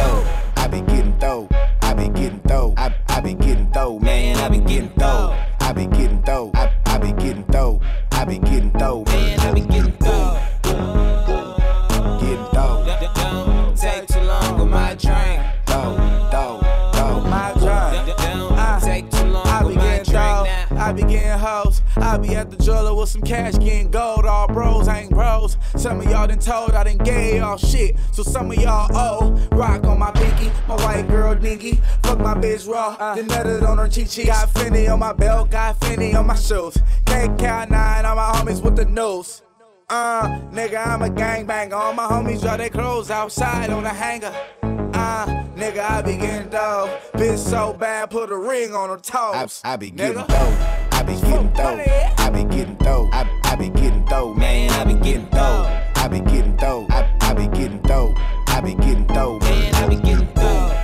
Hoes. 21.39 21.81
I 21.97 22.17
be 22.17 22.35
at 22.35 22.51
the 22.51 22.57
jeweler 22.57 22.93
with 22.93 23.09
some 23.09 23.21
cash, 23.21 23.57
getting 23.57 23.89
gold. 23.91 24.25
All 24.25 24.47
bros 24.47 24.87
ain't 24.87 25.11
bros. 25.11 25.57
Some 25.75 25.99
of 25.99 26.05
y'all 26.05 26.27
done 26.27 26.39
told 26.39 26.71
I 26.71 26.83
done 26.83 26.97
gave 26.97 27.37
y'all 27.37 27.57
shit. 27.57 27.95
So 28.11 28.23
some 28.23 28.51
of 28.51 28.57
y'all 28.57 28.89
owe. 28.95 29.31
Rock 29.51 29.83
on 29.85 29.99
my 29.99 30.11
pinky, 30.11 30.51
my 30.67 30.75
white 30.75 31.07
girl 31.07 31.35
dinky. 31.35 31.81
Fuck 32.03 32.19
my 32.19 32.35
bitch 32.35 32.67
raw, 32.67 33.15
then 33.15 33.27
nutted 33.27 33.67
on 33.67 33.77
her 33.77 33.87
cheek 33.87 34.09
cheek. 34.09 34.27
Got 34.27 34.49
Fendi 34.49 34.91
on 34.91 34.99
my 34.99 35.13
belt, 35.13 35.49
got 35.51 35.79
Fendi 35.79 36.15
on 36.15 36.27
my 36.27 36.35
shoes. 36.35 36.77
K 37.05 37.27
count 37.37 37.71
nine 37.71 38.05
on 38.05 38.15
my 38.17 38.31
homies 38.33 38.61
with 38.61 38.75
the 38.75 38.85
news. 38.85 39.41
Uh, 39.89 40.27
nigga, 40.51 40.85
I'm 40.85 41.01
a 41.01 41.09
gangbanger. 41.09 41.73
All 41.73 41.93
my 41.93 42.05
homies 42.05 42.41
draw 42.41 42.57
their 42.57 42.69
clothes 42.69 43.09
outside 43.09 43.71
on 43.71 43.83
the 43.83 43.89
hanger. 43.89 44.31
Uh, 44.61 45.25
nigga, 45.55 45.79
I 45.79 46.01
be 46.03 46.15
getting 46.15 46.49
dough. 46.49 46.95
Bitch 47.13 47.39
so 47.39 47.73
bad, 47.73 48.11
put 48.11 48.31
a 48.31 48.37
ring 48.37 48.73
on 48.75 48.89
her 48.89 48.97
I, 48.97 49.41
toes. 49.41 49.61
I 49.63 49.77
be 49.77 49.89
getting 49.89 50.17
Nigga. 50.17 50.27
throw, 50.27 50.78
I 50.99 51.03
be 51.03 51.13
getting 51.13 51.49
dough. 51.53 51.81
I 52.17 52.29
be 52.29 52.43
getting 52.43 52.75
dough. 52.75 53.09
I, 53.13 53.25
I 53.45 53.55
be 53.55 53.69
getting 53.69 54.03
dough. 54.03 54.33
man. 54.33 54.69
I 54.71 54.83
be 54.83 54.95
getting 54.95 55.29
dough. 55.29 55.65
I 55.95 56.09
be 56.09 56.19
getting 56.19 56.57
dough. 56.57 56.87
I, 56.89 57.09
I 57.21 57.33
be 57.33 57.47
getting 57.47 57.79
dough. 57.83 58.13
I 58.47 58.59
be 58.59 58.73
getting 58.73 59.07
dough. 59.07 59.39
man. 59.39 59.75
I 59.75 59.87
be 59.87 59.95
getting 59.95 60.25
dough. 60.33 60.75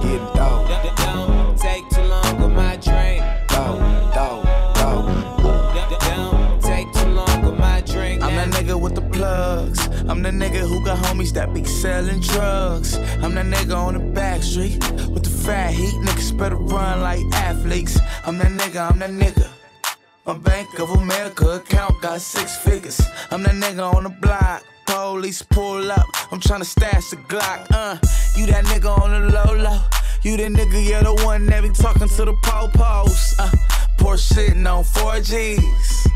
Getting. 0.00 0.34
Don't 0.36 1.58
take 1.58 1.88
too 1.90 2.02
long 2.02 2.40
with 2.40 2.52
my 2.52 2.76
drink. 2.76 3.24
Don't 3.48 4.12
take 6.62 6.92
too 6.92 7.08
long 7.08 7.42
with 7.42 7.58
my 7.58 7.80
drink. 7.80 8.22
I'm 8.22 8.36
that 8.36 8.50
nigga 8.50 8.80
with 8.80 8.94
the 8.94 9.02
plug 9.02 9.55
throw. 10.06 11.64
selling 11.64 12.20
drugs. 12.20 12.96
I'm 13.22 13.34
that 13.34 13.46
nigga 13.46 13.76
on 13.76 13.94
the 13.94 14.00
back 14.00 14.42
street 14.42 14.78
with 15.10 15.24
the 15.24 15.30
fat 15.30 15.72
heat. 15.72 15.94
Niggas 16.04 16.36
better 16.36 16.56
run 16.56 17.00
like 17.00 17.20
athletes. 17.32 17.98
I'm 18.24 18.38
that 18.38 18.52
nigga, 18.52 18.90
I'm 18.90 18.98
that 18.98 19.10
nigga. 19.10 19.48
My 20.26 20.36
Bank 20.38 20.78
of 20.80 20.90
America 20.90 21.48
account 21.60 21.94
got 22.02 22.20
six 22.20 22.56
figures. 22.56 23.00
I'm 23.30 23.42
that 23.44 23.54
nigga 23.54 23.94
on 23.94 24.04
the 24.04 24.10
block. 24.10 24.64
Police 24.86 25.42
pull 25.42 25.90
up. 25.90 26.06
I'm 26.32 26.40
tryna 26.40 26.64
stash 26.64 27.10
the 27.10 27.16
Glock. 27.16 27.66
Uh, 27.70 27.98
you 28.36 28.46
that 28.46 28.64
nigga 28.66 28.90
on 29.02 29.10
the 29.10 29.32
low 29.32 29.54
low. 29.54 29.80
You 30.22 30.36
the 30.36 30.44
nigga, 30.44 30.88
yeah, 30.88 31.02
the 31.02 31.14
one 31.24 31.46
that 31.46 31.62
be 31.62 31.70
talking 31.70 32.08
to 32.08 32.24
the 32.24 32.34
po-pos. 32.42 33.38
Uh, 33.38 33.50
Porsche 33.98 34.34
sitting 34.34 34.66
on 34.66 34.84
4Gs. 34.84 36.15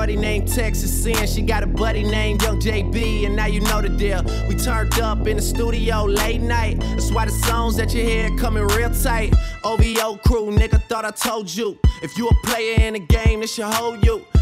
Shorty 0.00 0.16
named 0.16 0.48
Texas 0.48 1.02
Sin. 1.02 1.26
She 1.26 1.42
got 1.42 1.62
a 1.62 1.66
buddy 1.66 2.02
named 2.02 2.40
Young 2.42 2.58
JB, 2.58 3.26
and 3.26 3.36
now 3.36 3.44
you 3.44 3.60
know 3.60 3.82
the 3.82 3.90
deal. 3.90 4.22
We 4.48 4.54
turned 4.54 4.98
up 4.98 5.26
in 5.26 5.36
the 5.36 5.42
studio 5.42 6.04
late 6.04 6.40
night. 6.40 6.80
That's 6.80 7.12
why 7.12 7.26
the 7.26 7.32
songs 7.32 7.76
that 7.76 7.92
you 7.92 8.02
hear 8.02 8.34
coming 8.38 8.66
real 8.68 8.88
tight. 8.88 9.34
OVO 9.62 10.16
crew, 10.26 10.50
nigga, 10.52 10.82
thought 10.84 11.04
I 11.04 11.10
told 11.10 11.54
you. 11.54 11.78
If 12.02 12.16
you 12.16 12.28
a 12.28 12.34
player 12.46 12.80
in 12.80 12.94
the 12.94 13.00
game, 13.00 13.40
this 13.40 13.52
should 13.52 13.66
hold 13.66 14.02
you. 14.02 14.24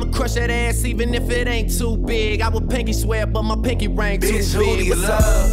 I'ma 0.00 0.12
crush 0.12 0.32
that 0.32 0.48
ass 0.48 0.86
even 0.86 1.12
if 1.12 1.28
it 1.30 1.46
ain't 1.46 1.76
too 1.76 1.98
big. 1.98 2.40
I 2.40 2.48
would 2.48 2.70
pinky 2.70 2.94
swear, 2.94 3.26
but 3.26 3.42
my 3.42 3.56
pinky 3.62 3.86
ring 3.86 4.18
too 4.18 4.28
Bitch, 4.28 4.54
who 4.54 4.64
do 4.64 4.76
big. 4.78 4.86
you 4.86 4.94
love? 4.94 5.50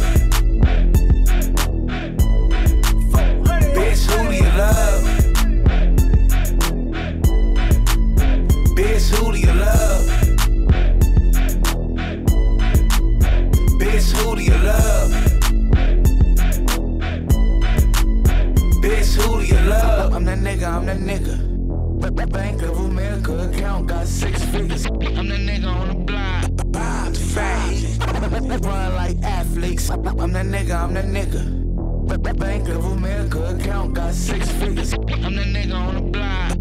Bitch, 3.74 4.06
who 4.10 4.28
do 4.28 4.34
you 4.34 4.50
love? 4.56 5.04
Bitch, 8.74 9.10
who 9.14 9.32
do 9.32 9.38
you 9.38 9.52
love? 9.52 9.77
I'm 29.90 30.02
that 30.02 30.46
nigga, 30.46 30.82
I'm 30.82 30.94
that 30.94 31.06
nigga. 31.06 31.58
Bank 32.38 32.68
of 32.68 32.84
America 32.84 33.42
account 33.56 33.94
got 33.94 34.12
six 34.12 34.50
figures. 34.50 34.92
I'm 34.92 35.00
that 35.06 35.46
nigga 35.46 35.74
on 35.74 35.94
the 35.94 36.00
block. 36.02 36.57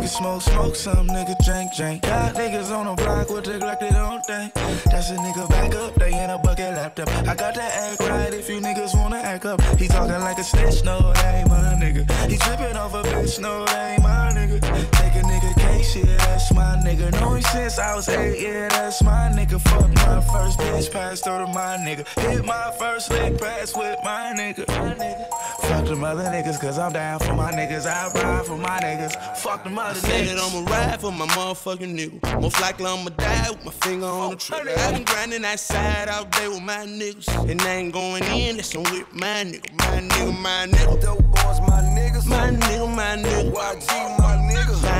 Niggas 0.00 0.16
smoke, 0.16 0.42
smoke, 0.42 0.76
some 0.76 1.06
nigga 1.08 1.36
drink, 1.44 1.74
drink. 1.74 2.02
Got 2.02 2.34
niggas 2.34 2.70
on 2.70 2.86
the 2.86 3.02
block 3.02 3.28
with 3.30 3.44
dick 3.44 3.60
like 3.60 3.80
they 3.80 3.90
don't 3.90 4.24
think. 4.24 4.54
That's 4.54 5.10
a 5.10 5.16
nigga 5.16 5.48
back 5.48 5.74
up, 5.74 5.94
they 5.94 6.08
in 6.08 6.30
a 6.30 6.38
bucket 6.38 6.74
laptop. 6.74 7.08
I 7.28 7.34
got 7.34 7.54
to 7.54 7.62
act 7.62 8.00
right 8.00 8.32
if 8.32 8.48
you 8.48 8.60
niggas 8.60 8.94
wanna 8.94 9.16
act 9.16 9.44
up. 9.44 9.60
He 9.78 9.88
talking 9.88 10.20
like 10.20 10.38
a 10.38 10.44
snitch, 10.44 10.84
no, 10.84 11.12
that 11.12 11.34
ain't 11.34 11.48
my 11.48 11.76
nigga. 11.80 12.10
He 12.30 12.36
tripping 12.38 12.76
off 12.76 12.94
a 12.94 13.02
bitch, 13.02 13.40
no, 13.40 13.64
that 13.66 13.92
ain't 13.92 14.02
my 14.02 14.32
nigga. 14.32 14.60
Take 14.60 15.14
a 15.16 15.26
nigga 15.26 15.69
yeah, 15.80 16.16
that's 16.16 16.52
my 16.52 16.76
nigga. 16.84 17.10
Know 17.12 17.34
him 17.34 17.42
since 17.42 17.78
I 17.78 17.94
was 17.94 18.08
eight, 18.08 18.42
yeah, 18.42 18.68
that's 18.68 19.02
my 19.02 19.30
nigga. 19.34 19.60
Fuck 19.60 19.88
my 19.94 20.20
first 20.20 20.58
bitch, 20.58 20.92
passed 20.92 21.24
through 21.24 21.38
to 21.38 21.46
my 21.46 21.76
nigga. 21.78 22.06
Hit 22.20 22.44
my 22.44 22.70
first 22.78 23.10
leg 23.10 23.38
pass 23.38 23.76
with 23.76 23.98
my 24.04 24.34
nigga. 24.36 24.68
My 24.68 24.94
nigga. 24.94 25.26
Fuck 25.62 25.86
them 25.86 26.04
other 26.04 26.24
niggas, 26.24 26.60
cause 26.60 26.78
I'm 26.78 26.92
down 26.92 27.20
for 27.20 27.34
my 27.34 27.52
niggas. 27.52 27.86
I 27.86 28.10
ride 28.12 28.46
for 28.46 28.56
my 28.56 28.78
niggas. 28.80 29.14
Fuck 29.38 29.64
them 29.64 29.78
other 29.78 29.98
Said 29.98 30.26
it 30.26 30.36
niggas. 30.36 30.58
I'ma 30.58 30.70
ride 30.70 31.00
for 31.00 31.12
my 31.12 31.26
motherfucking 31.28 31.94
nigga. 31.98 32.40
Most 32.40 32.60
likely 32.60 32.86
I'ma 32.86 33.10
die 33.10 33.50
with 33.50 33.64
my 33.64 33.72
finger 33.72 34.06
on 34.06 34.30
the 34.30 34.36
oh, 34.36 34.38
trigger. 34.38 34.74
i 34.78 34.92
been 34.92 35.04
grinding 35.04 35.42
that 35.42 35.60
side 35.60 36.08
out 36.08 36.30
there 36.32 36.50
with 36.50 36.62
my 36.62 36.84
niggas. 36.86 37.50
And 37.50 37.60
I 37.62 37.74
ain't 37.76 37.92
going 37.92 38.24
in, 38.24 38.56
that's 38.56 38.74
on 38.76 38.82
with 38.84 39.12
my 39.14 39.44
nigga. 39.44 39.72
My 39.78 40.00
nigga, 40.00 40.42
my 40.42 40.66
nigga. 40.70 41.00
Dope 41.00 41.24
boys, 41.24 41.60
my 41.60 41.80
niggas. 41.96 42.26
My 42.26 42.50
nigga, 42.50 42.94
my 42.94 43.16
nigga. 43.16 43.52
YG, 43.52 44.18
my. 44.18 44.30
Nigga, 44.50 44.82
my 44.82 44.88
nigga. 44.88 44.99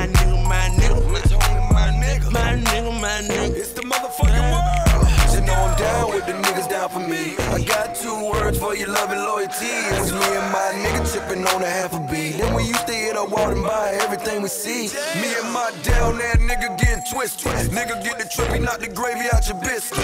my 2.31 2.55
nigga, 2.55 2.91
my 3.01 3.21
nigga. 3.27 3.55
It's 3.55 3.73
the 3.73 3.81
motherfucking 3.81 4.47
world. 4.51 5.01
You 5.33 5.41
know 5.47 5.53
I'm 5.53 5.77
down 5.77 6.13
with 6.13 6.25
the 6.25 6.33
niggas 6.33 6.69
down 6.69 6.89
for 6.89 6.99
me. 6.99 7.35
I 7.37 7.63
got 7.63 7.95
two 7.95 8.13
words 8.31 8.57
for 8.57 8.75
your 8.75 8.89
love 8.89 9.11
and 9.11 9.21
loyalty. 9.21 9.67
It 9.67 9.99
was 9.99 10.11
me 10.11 10.27
and 10.39 10.51
my 10.51 10.71
nigga 10.83 11.01
tripping 11.11 11.45
on 11.47 11.61
a 11.61 11.69
half 11.69 11.93
a 11.93 11.99
beat. 12.11 12.37
Then 12.37 12.53
we 12.53 12.63
used 12.63 12.87
to 12.87 12.93
hit 12.93 13.17
up 13.17 13.29
Walt 13.29 13.53
and 13.53 13.63
buy 13.63 13.97
everything 14.01 14.41
we 14.41 14.49
see. 14.49 14.87
Me 15.19 15.29
and 15.39 15.51
my 15.53 15.71
down 15.83 16.17
there 16.17 16.35
nigga 16.35 16.77
getting 16.77 17.03
twisted. 17.11 17.51
Nigga 17.71 18.03
get 18.03 18.17
the 18.19 18.25
trippy, 18.25 18.61
knock 18.61 18.79
the 18.79 18.87
gravy 18.87 19.27
out 19.33 19.47
your 19.47 19.59
biscuit. 19.59 19.99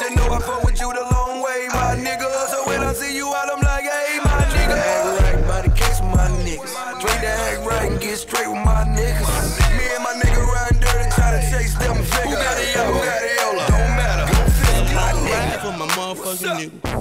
Just 0.00 0.16
know 0.16 0.28
I 0.32 0.40
fuck 0.40 0.62
with 0.64 0.80
you 0.80 0.92
the 0.92 1.06
long 1.12 1.42
way, 1.42 1.68
my 1.72 1.96
nigga. 1.96 2.26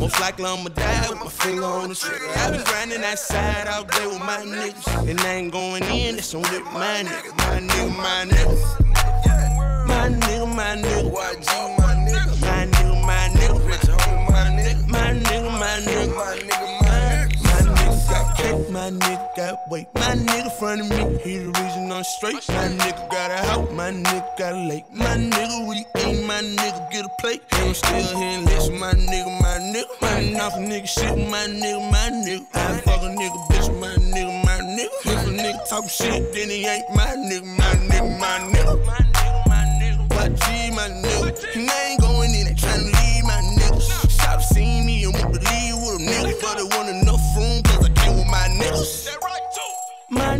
Most 0.06 0.20
likely 0.20 0.46
I'ma 0.46 0.70
die 0.70 1.10
with 1.10 1.20
my 1.20 1.30
finger 1.30 1.63
on 1.63 1.89
the 1.89 1.96
trigger. 1.96 2.30
I've 2.38 2.52
been 2.52 2.63
grinding 2.65 3.02
that 3.02 3.18
side 3.18 3.68
all 3.68 3.86
day 3.86 4.06
with 4.06 4.20
my 4.20 4.38
niggas. 4.38 5.10
And 5.10 5.20
I 5.20 5.34
ain't 5.34 5.52
going 5.52 5.82
in, 5.86 6.18
that's 6.18 6.32
on 6.36 6.44
with 6.44 6.63
my 6.65 7.02
niggas. 7.02 7.36
My 7.39 7.60
nigga, 7.60 7.98
my 7.98 8.26
niggas. 8.30 9.88
My 9.88 10.08
nigga, 10.08 10.56
my 10.56 10.76
nigga, 10.76 11.12
YG, 11.12 11.80
my 11.80 11.85
My 18.86 18.91
nigga 18.91 19.36
got 19.36 19.67
weight. 19.71 19.88
My 19.95 20.13
nigga 20.13 20.52
front 20.60 20.82
of 20.82 20.89
me. 20.89 21.17
He 21.24 21.39
the 21.39 21.48
reason 21.48 21.91
I'm 21.91 22.04
straight. 22.04 22.48
My 22.50 22.69
nigga 22.69 23.10
got 23.10 23.32
a 23.32 23.38
house. 23.38 23.71
My 23.71 23.89
nigga 23.89 24.38
got 24.38 24.54
a 24.54 24.62
lake. 24.69 24.86
My 24.93 25.17
nigga, 25.17 25.67
we 25.67 25.78
ain't 26.04 26.28
My 26.28 26.39
nigga 26.39 26.91
get 26.91 27.04
a 27.04 27.10
plate. 27.19 27.41
And 27.54 27.69
I'm 27.69 27.74
still 27.74 28.19
here 28.19 28.41
listen. 28.41 28.78
My 28.78 28.93
nigga, 28.93 29.41
my 29.41 29.58
nigga. 29.74 29.89
Running 30.04 30.34
knock 30.34 30.54
a 30.54 30.58
nigga 30.58 30.88
shit. 30.88 31.17
My 31.17 31.48
nigga, 31.48 31.82
my 31.91 32.10
nigga. 32.13 32.45
I 32.54 32.78
fuck 32.82 33.02
a 33.02 33.10
nigga, 33.10 33.48
bitch. 33.50 33.74
My 33.82 33.95
nigga, 34.13 34.45
my 34.45 34.60
nigga. 34.62 34.93
If 35.02 35.30
a 35.30 35.32
nigga 35.32 35.67
talk 35.67 35.89
shit, 35.89 36.32
then 36.36 36.52
he 36.52 36.67
ain't 36.67 36.86
my 36.93 37.08
nigga. 37.17 37.58
My 37.58 37.74
nigga, 37.89 38.19
my 38.19 38.38
nigga. 38.54 38.86
My 38.86 39.02
nigga, 39.02 39.48
my 39.50 39.65
nigga. 39.82 40.10
My 40.13 40.30
G, 40.30 40.69
my 40.76 40.89
nigga. 40.89 41.56
And 41.56 41.71
I 41.71 41.86
ain't 41.89 42.05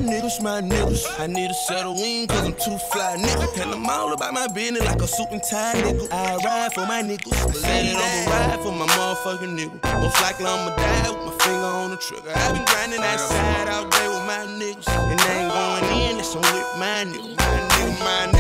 niggas, 0.06 0.42
my 0.42 0.62
niggas. 0.62 1.04
I 1.20 1.28
need 1.28 1.50
a 1.50 1.54
set 1.54 1.86
of 1.86 1.98
wing, 1.98 2.28
cause 2.28 2.46
I'm 2.46 2.54
too 2.54 2.78
fly, 2.92 3.18
nigga. 3.18 3.62
And 3.62 3.74
I'm 3.74 3.90
all 3.90 4.14
about 4.14 4.34
my 4.34 4.48
business 4.48 4.86
like 4.86 5.02
a 5.02 5.08
suit 5.08 5.28
and 5.32 5.44
tie, 5.44 5.74
nigga. 5.74 6.08
I 6.12 6.38
ride 6.38 6.74
for 6.74 6.86
my 6.86 7.02
niggas. 7.02 7.66
I 7.66 7.80
it, 7.80 7.96
I'ma 7.96 8.32
ride 8.32 8.62
for 8.62 8.72
my 8.72 8.88
motherfucking 8.88 9.58
nigga. 9.58 10.02
Most 10.02 10.22
likely 10.22 10.46
I'ma 10.46 10.76
die 10.76 11.12
with 11.12 11.26
my 11.26 11.44
finger 11.44 11.66
on 11.66 11.90
the 11.92 11.98
trigger. 11.98 12.32
i 12.36 12.52
been 12.54 12.66
grinding 12.66 13.02
that 13.02 13.20
side 13.20 13.68
all 13.68 13.90
day 13.90 14.08
with 14.08 14.26
my 14.26 14.46
niggas. 14.62 14.88
And 14.88 15.20
I 15.20 15.34
ain't 15.42 15.52
going 15.52 16.14
in, 16.14 16.20
It's 16.20 16.36
on 16.36 16.42
with 16.42 16.72
my 16.78 17.06
nigga. 17.06 17.38
My 17.38 17.60
nigga, 17.70 18.00
my 18.00 18.28
nigga. 18.28 18.35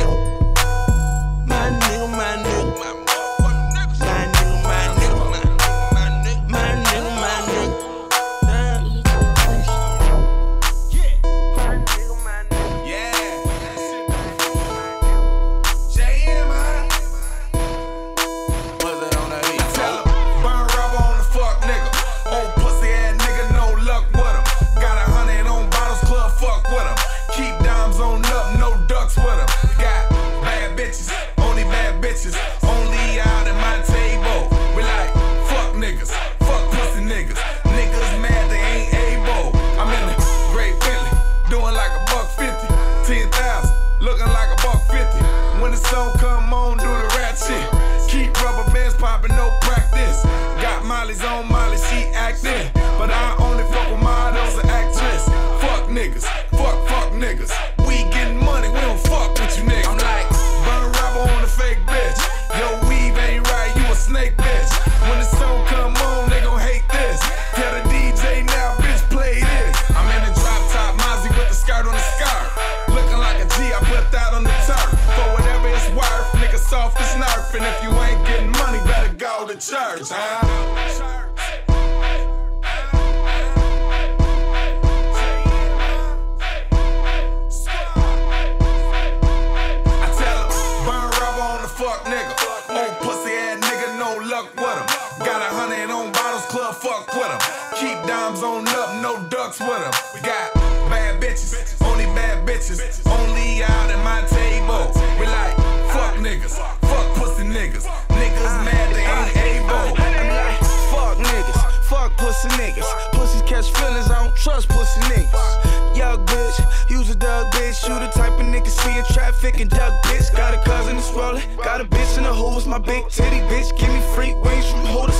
trust 114.45 114.69
pussy 114.69 114.99
niggas. 115.09 115.97
Young 115.97 116.23
bitch, 116.27 116.91
use 116.91 117.09
a 117.09 117.15
dug 117.15 117.51
bitch. 117.53 117.81
You 117.89 117.99
the 117.99 118.11
type 118.11 118.33
of 118.33 118.45
nigga 118.45 118.67
see 118.67 118.95
in 118.95 119.03
traffic 119.05 119.59
and 119.59 119.71
duck 119.71 119.91
bitch. 120.03 120.31
Got 120.37 120.53
a 120.53 120.59
cousin 120.59 120.97
that's 120.97 121.11
rolling, 121.13 121.43
got 121.57 121.81
a 121.81 121.85
bitch 121.85 122.17
in 122.17 122.23
the 122.23 122.33
hooves. 122.33 122.67
My 122.67 122.77
big 122.77 123.09
titty 123.09 123.39
bitch, 123.49 123.75
give 123.79 123.89
me 123.89 124.01
free 124.13 124.35
wings 124.35 124.69
from 124.69 124.81
Hooters. 124.81 125.19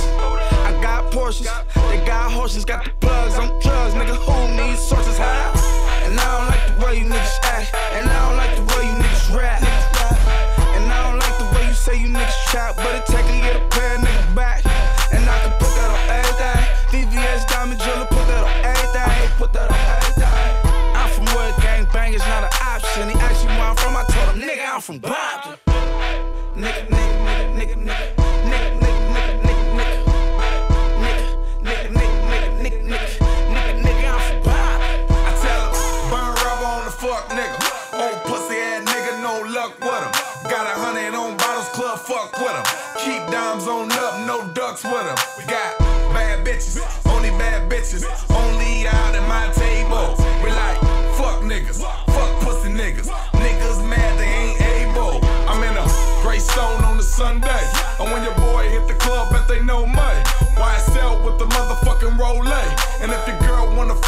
I 0.68 0.78
got 0.80 1.10
Porsches, 1.12 1.50
they 1.90 2.06
got 2.06 2.30
horses, 2.30 2.64
got 2.64 2.84
the 2.84 3.05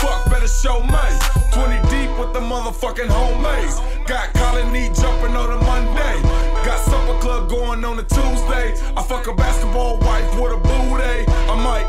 fuck, 0.00 0.30
better 0.30 0.48
show 0.48 0.80
money. 0.80 1.18
20 1.52 1.76
deep 1.90 2.10
with 2.18 2.32
the 2.32 2.40
motherfucking 2.40 3.08
homies. 3.08 3.76
Got 4.06 4.32
colony 4.34 4.90
jumping 4.94 5.36
on 5.36 5.50
a 5.52 5.60
Monday. 5.64 6.16
Got 6.64 6.80
supper 6.80 7.18
club 7.20 7.48
going 7.48 7.84
on 7.84 7.98
a 7.98 8.02
Tuesday. 8.02 8.74
I 8.96 9.02
fuck 9.02 9.26
a 9.26 9.34
basketball 9.34 9.98
wife 9.98 10.30
with 10.40 10.52
a 10.52 10.56
blue 10.56 10.98
day. 10.98 11.24
I 11.28 11.54
might 11.62 11.88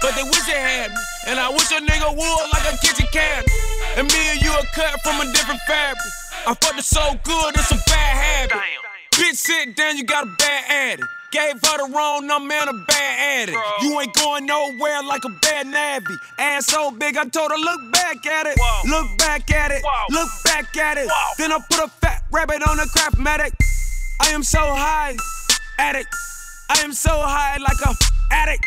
But 0.00 0.16
they 0.16 0.22
wish 0.22 0.44
they 0.46 0.58
had 0.58 0.90
me. 0.90 0.96
And 1.28 1.38
I 1.38 1.50
wish 1.50 1.70
a 1.72 1.80
nigga 1.80 2.08
would 2.16 2.46
like 2.52 2.72
a 2.72 2.76
kitchen 2.78 3.06
cabinet. 3.12 3.50
And 3.96 4.08
me 4.08 4.20
and 4.32 4.40
you 4.40 4.50
are 4.50 4.64
cut 4.74 5.00
from 5.02 5.20
a 5.20 5.30
different 5.32 5.60
fabric. 5.66 6.12
I 6.46 6.54
fucked 6.54 6.78
it 6.78 6.84
so 6.84 7.02
good, 7.22 7.54
it's 7.54 7.70
a 7.70 7.76
bad 7.86 8.16
habit. 8.16 8.56
Damn. 8.56 8.80
Bitch, 9.20 9.36
sit 9.36 9.76
down, 9.76 9.98
you 9.98 10.04
got 10.04 10.24
a 10.24 10.30
bad 10.38 10.64
addict. 10.70 11.08
Gave 11.32 11.60
her 11.62 11.76
the 11.86 11.92
wrong 11.94 12.26
number 12.26 12.54
and 12.54 12.70
a 12.70 12.84
bad 12.88 13.42
addict. 13.42 13.58
You 13.82 14.00
ain't 14.00 14.14
going 14.14 14.46
nowhere 14.46 15.02
like 15.02 15.24
a 15.24 15.28
bad 15.42 15.66
navvy. 15.66 16.14
Ass 16.38 16.66
so 16.66 16.90
big, 16.90 17.16
I 17.16 17.24
told 17.26 17.50
her, 17.50 17.58
look 17.58 17.92
back 17.92 18.24
at 18.26 18.46
it. 18.46 18.58
Look 18.88 19.06
back 19.18 19.50
at 19.50 19.70
it. 19.70 19.82
Look 20.10 20.28
back 20.44 20.76
at 20.76 20.96
it. 20.96 21.08
Then 21.38 21.52
I 21.52 21.58
put 21.70 21.84
a 21.84 21.88
fat 21.88 22.24
rabbit 22.32 22.66
on 22.66 22.80
a 22.80 22.86
craft 22.86 23.18
medic. 23.18 23.52
I 24.20 24.30
am 24.30 24.42
so 24.42 24.58
high, 24.60 25.14
addict. 25.78 26.08
I 26.70 26.80
am 26.80 26.92
so 26.92 27.10
high 27.10 27.58
like 27.58 27.80
a 27.84 27.94
addict. 28.32 28.66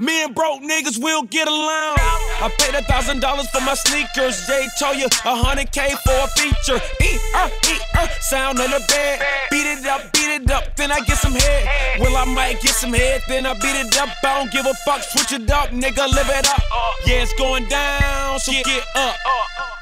Me 0.00 0.24
and 0.24 0.34
broke 0.34 0.62
niggas 0.62 0.96
will 0.98 1.24
get 1.24 1.46
along. 1.46 2.00
I 2.40 2.50
paid 2.58 2.74
a 2.74 2.80
thousand 2.84 3.20
dollars 3.20 3.50
for 3.50 3.60
my 3.60 3.74
sneakers. 3.74 4.46
Jay 4.46 4.66
told 4.78 4.96
you 4.96 5.04
a 5.04 5.36
hundred 5.36 5.70
K 5.72 5.94
for 6.02 6.16
a 6.16 6.26
feature. 6.40 6.80
E 7.04 7.20
er, 7.36 7.50
e 7.68 7.76
er, 8.00 8.08
sound 8.20 8.60
on 8.60 8.70
the 8.70 8.82
bed. 8.88 9.20
Beat 9.50 9.66
it 9.66 9.84
up, 9.84 10.10
beat 10.14 10.40
it 10.40 10.50
up, 10.50 10.74
then 10.76 10.90
I 10.90 11.00
get 11.00 11.18
some 11.18 11.34
head. 11.34 12.00
Well, 12.00 12.16
I 12.16 12.24
might 12.24 12.62
get 12.62 12.72
some 12.76 12.94
head, 12.94 13.20
then 13.28 13.44
I 13.44 13.52
beat 13.52 13.76
it 13.76 13.94
up. 14.00 14.08
I 14.24 14.38
don't 14.38 14.50
give 14.50 14.64
a 14.64 14.72
fuck, 14.86 15.02
switch 15.02 15.38
it 15.38 15.50
up, 15.50 15.68
nigga, 15.68 16.08
live 16.08 16.30
it 16.30 16.48
up. 16.48 16.62
Yeah, 17.04 17.20
it's 17.20 17.34
going 17.34 17.68
down, 17.68 18.40
so 18.40 18.52
get 18.52 18.84
up. 18.96 19.16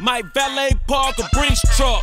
My 0.00 0.22
valet 0.35 0.72
park 0.88 1.18
a 1.18 1.28
Brinks 1.33 1.62
truck. 1.76 2.02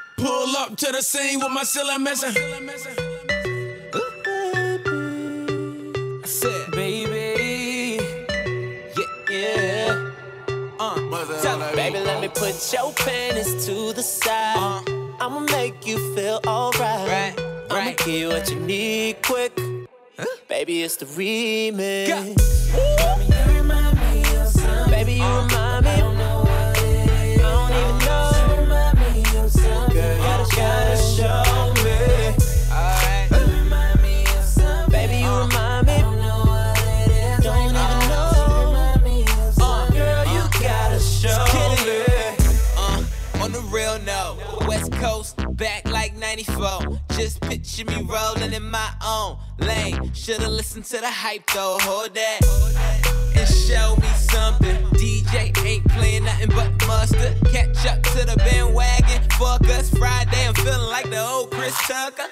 Pull 0.21 0.55
up 0.55 0.77
to 0.77 0.91
the 0.91 1.01
scene 1.01 1.39
with 1.39 1.51
my 1.51 1.63
ceiling 1.63 2.03
missing. 2.03 2.35
I 6.23 6.27
said, 6.27 6.71
baby, 6.71 7.99
yeah, 8.95 9.31
yeah. 9.31 10.11
Uh, 10.79 11.41
tell 11.41 11.57
me, 11.57 11.65
baby, 11.75 11.99
let 12.01 12.21
me 12.21 12.27
put 12.27 12.53
your 12.71 12.93
panties 12.93 13.65
to 13.65 13.93
the 13.93 14.03
side. 14.03 14.83
I'ma 15.19 15.39
make 15.39 15.87
you 15.87 15.97
feel 16.15 16.39
alright. 16.45 17.33
I'ma 17.71 17.93
give 17.97 18.07
you 18.07 18.27
what 18.27 18.47
you 18.51 18.59
need 18.59 19.23
quick. 19.23 19.59
Baby, 20.47 20.83
it's 20.83 20.97
the 20.97 21.05
remix. 21.05 22.05
Baby, 22.75 23.25
you 23.25 23.57
remind 23.57 23.97
me 23.97 24.21
of 24.37 24.47
something. 24.49 24.91
Baby, 24.91 25.13
you 25.13 25.25
remind 25.25 25.85
me. 25.85 26.20
Gotta, 30.55 30.97
show 30.97 31.73
me. 31.83 32.35
Alright. 32.71 33.31
You 33.31 33.63
remind 33.63 34.01
me 34.01 34.23
of 34.23 34.43
something. 34.43 34.91
Baby, 34.91 35.17
you 35.17 35.27
uh, 35.27 35.47
remind 35.47 35.87
me. 35.87 35.93
I 35.93 36.01
don't 36.01 36.17
know 36.17 36.39
what 36.45 36.77
it 36.79 37.11
is. 37.11 37.43
Don't 37.43 37.63
even 37.65 37.75
uh, 37.75 38.95
know. 38.95 39.03
Me 39.03 39.23
of 39.23 39.29
uh, 39.29 39.51
something. 39.51 39.97
Girl, 39.97 40.25
you 40.25 40.41
gotta 40.61 40.99
show 40.99 41.45
me. 41.85 42.03
Uh, 42.77 43.43
on 43.43 43.51
the 43.51 43.61
real 43.71 43.99
note, 43.99 44.67
West 44.67 44.91
Coast, 44.93 45.37
back 45.57 45.87
like 45.89 46.15
94. 46.17 46.99
Just 47.13 47.41
picture 47.41 47.85
me 47.85 48.03
rolling 48.03 48.53
in 48.53 48.69
my 48.69 48.89
own 49.05 49.37
lane. 49.59 50.13
Should've 50.13 50.47
listened 50.47 50.85
to 50.85 50.97
the 50.97 51.09
hype 51.09 51.45
though, 51.53 51.77
hold 51.81 52.13
that. 52.15 52.39
And 52.77 53.20
show 53.71 53.95
me 53.95 54.07
something. 54.31 54.75
DJ 54.99 55.55
ain't 55.65 55.87
playing 55.89 56.25
nothing 56.25 56.49
but 56.49 56.69
mustard. 56.87 57.37
Catch 57.51 57.85
up 57.85 58.03
to 58.13 58.25
the 58.25 58.35
bandwagon. 58.37 59.21
Fuck 59.39 59.67
us 59.69 59.89
Friday, 59.89 60.47
I'm 60.47 60.53
feeling 60.55 60.89
like 60.89 61.09
the 61.09 61.21
old 61.25 61.51
Chris 61.51 61.77
Tucker. 61.87 62.27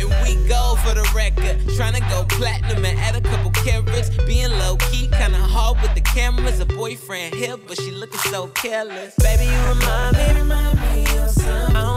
And 0.00 0.10
we 0.22 0.34
go 0.46 0.76
for 0.84 0.94
the 0.94 1.06
record. 1.14 1.56
Tryna 1.76 2.08
go 2.10 2.24
platinum 2.28 2.84
and 2.84 2.98
add 2.98 3.16
a 3.16 3.22
couple 3.22 3.50
carats. 3.52 4.10
Being 4.26 4.50
low 4.50 4.76
key, 4.90 5.08
kinda 5.08 5.38
hard 5.38 5.80
with 5.80 5.94
the 5.94 6.02
cameras. 6.02 6.60
A 6.60 6.66
boyfriend 6.66 7.34
here, 7.34 7.56
but 7.56 7.80
she 7.80 7.90
looking 7.90 8.20
so 8.32 8.48
careless. 8.48 9.14
Baby, 9.22 9.44
you 9.44 9.60
remind 9.74 10.16
me, 10.18 10.40
remind 10.40 10.78
me 10.80 11.18
of 11.18 11.30
something. 11.30 11.93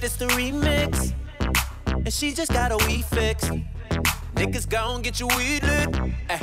This 0.00 0.16
the 0.16 0.26
remix? 0.28 1.12
And 1.86 2.12
she 2.12 2.32
just 2.32 2.52
got 2.52 2.72
a 2.72 2.76
weed 2.86 3.04
fix. 3.04 3.50
Niggas 4.34 4.68
gon' 4.68 5.02
get 5.02 5.20
you 5.20 5.28
weed 5.28 5.62
lit. 5.62 5.88
Eh, 6.28 6.38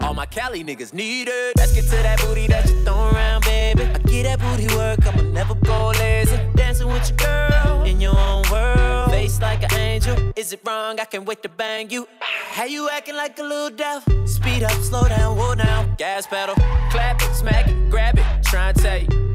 all 0.00 0.14
my 0.14 0.26
Cali 0.26 0.64
niggas 0.64 0.92
need 0.92 1.28
it. 1.28 1.56
Let's 1.56 1.72
get 1.72 1.84
to 1.84 1.90
that 2.02 2.20
booty 2.20 2.46
that 2.48 2.68
you 2.68 2.84
throw 2.84 3.10
around, 3.10 3.44
baby. 3.44 3.84
I 3.84 3.98
get 3.98 4.24
that 4.24 4.40
booty 4.40 4.74
work, 4.74 5.06
I'ma 5.06 5.22
never 5.22 5.54
go 5.54 5.88
lazy. 5.98 6.38
Dancing 6.54 6.88
with 6.88 7.08
your 7.08 7.16
girl 7.18 7.84
in 7.84 8.00
your 8.00 8.18
own 8.18 8.44
world. 8.50 9.10
Face 9.10 9.40
like 9.40 9.62
an 9.62 9.78
angel. 9.78 10.32
Is 10.36 10.52
it 10.52 10.60
wrong? 10.66 10.98
I 10.98 11.04
can't 11.04 11.24
wait 11.26 11.42
to 11.42 11.48
bang 11.48 11.90
you. 11.90 12.08
How 12.20 12.64
you 12.64 12.88
acting 12.90 13.16
like 13.16 13.38
a 13.38 13.42
little 13.42 13.70
devil? 13.70 14.26
Speed 14.26 14.62
up, 14.62 14.72
slow 14.82 15.08
down, 15.08 15.36
whoa 15.36 15.54
down. 15.54 15.94
Gas 15.96 16.26
pedal, 16.26 16.54
clap 16.90 17.22
it, 17.22 17.34
smack 17.34 17.68
it, 17.68 17.90
grab 17.90 18.18
it. 18.18 18.24
try 18.42 18.72
and. 18.72 19.06
Booty 19.06 19.25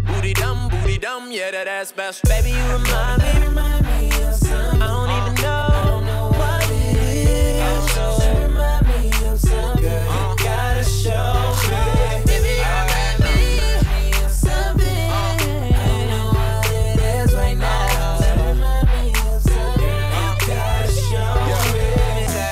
dumb, 1.01 1.31
yeah, 1.31 1.49
that 1.49 1.67
ass 1.67 1.87
special. 1.89 2.29
Baby, 2.29 2.51
you 2.51 2.63
remind 2.71 3.23
me, 3.23 3.47
remind 3.47 3.85
me 3.87 4.07
of 4.23 4.35
something. 4.35 4.81
I 4.81 4.87
don't 4.87 5.09
even 5.17 5.33
know 5.41 6.29
what 6.37 6.69
it 6.69 6.95
is. 6.95 7.91
So 7.91 8.05
remind 8.39 8.87
me 8.87 9.09
of 9.27 9.39
something. 9.39 9.83
You 9.83 10.35
gotta 10.37 10.83
show 10.85 11.57
me. 11.65 11.81
You 12.29 12.37
remind 12.45 13.17
me 13.25 14.13
of 14.23 14.31
something. 14.31 15.09
I 15.09 15.81
don't 15.89 16.07
know 16.13 16.27
what 16.37 16.69
it 16.69 16.99
is 17.01 17.33
right 17.33 17.57
now. 17.57 18.19
So 18.21 18.29
remind 18.45 18.85
me 18.93 19.09
of 19.09 19.41
something. 19.41 20.05
You 20.21 20.29
gotta 20.53 20.91
show 21.09 21.33
me. 21.73 21.89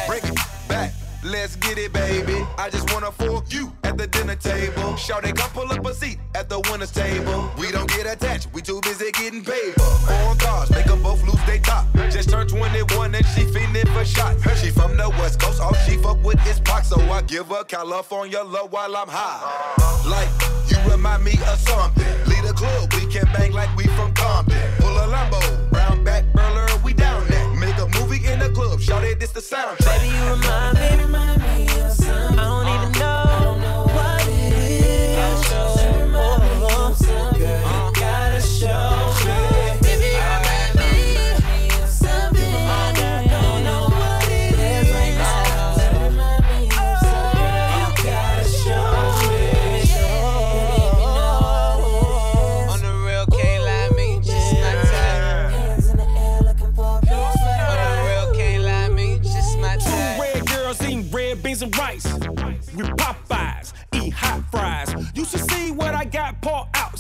Break 0.08 0.26
it 0.26 0.40
back, 0.68 0.90
let's 1.24 1.56
get 1.56 1.78
it, 1.78 1.94
baby. 1.94 2.44
I 2.58 2.70
just 2.72 2.92
wanna 2.92 3.12
fork 3.12 3.54
you 3.54 3.72
at 3.84 3.96
the 3.96 4.08
dinner 4.08 4.36
table. 4.36 4.96
Shout 4.96 5.24
it, 5.26 5.36
come 5.36 5.49
table. 6.92 7.50
We 7.58 7.72
don't 7.72 7.90
get 7.90 8.06
attached, 8.06 8.48
we 8.54 8.62
too 8.62 8.80
busy 8.82 9.12
getting 9.12 9.44
paid. 9.44 9.74
Four 9.76 10.36
cars, 10.36 10.70
make 10.72 10.86
them 10.86 11.02
both 11.02 11.22
lose 11.24 11.44
they 11.46 11.60
top. 11.60 11.86
Just 12.10 12.30
turned 12.30 12.50
21 12.50 13.16
and 13.16 13.26
she 13.28 13.46
feeling 13.46 13.86
for 13.88 14.06
shots. 14.06 14.42
She 14.62 14.70
from 14.70 14.98
the 14.98 15.10
west 15.10 15.40
coast, 15.40 15.62
all 15.62 15.74
she 15.86 15.98
fuck 15.98 16.24
with 16.24 16.46
is 16.48 16.60
Pac, 16.62 16.84
so 16.86 17.00
I 17.00 17.22
give 17.22 17.48
her 17.48 17.64
California 17.64 18.42
love 18.42 18.72
while 18.72 18.96
I'm 18.96 19.08
high. 19.08 19.40
Like, 20.10 20.30
you 20.70 20.78
remind 20.92 21.24
me 21.24 21.34
of 21.48 21.60
something. 21.60 22.06
Lead 22.28 22.46
a 22.46 22.54
club, 22.54 22.92
we 22.94 23.06
can 23.06 23.26
bang 23.34 23.54
like 23.54 23.74
we 23.76 23.86
from 23.88 24.14
Compton. 24.14 24.58
Pull 24.80 24.98
a 24.98 25.08
Lambo, 25.08 25.70
brown 25.70 26.04
back 26.04 26.26
burler, 26.34 26.68
we 26.84 26.94
down 26.94 27.28
there. 27.28 27.48
Make 27.56 27.78
a 27.78 27.88
movie 28.00 28.26
in 28.26 28.40
the 28.40 28.50
club, 28.50 28.80
shout 28.80 29.04
it, 29.04 29.20
this 29.20 29.32
the 29.32 29.42
soundtrack. 29.42 30.02
Baby, 30.02 30.16
you 30.16 30.32
remind 30.32 30.78
me, 30.78 31.04
remind 31.04 31.42
me 31.42 31.82
of 31.82 31.92
something. 31.92 32.69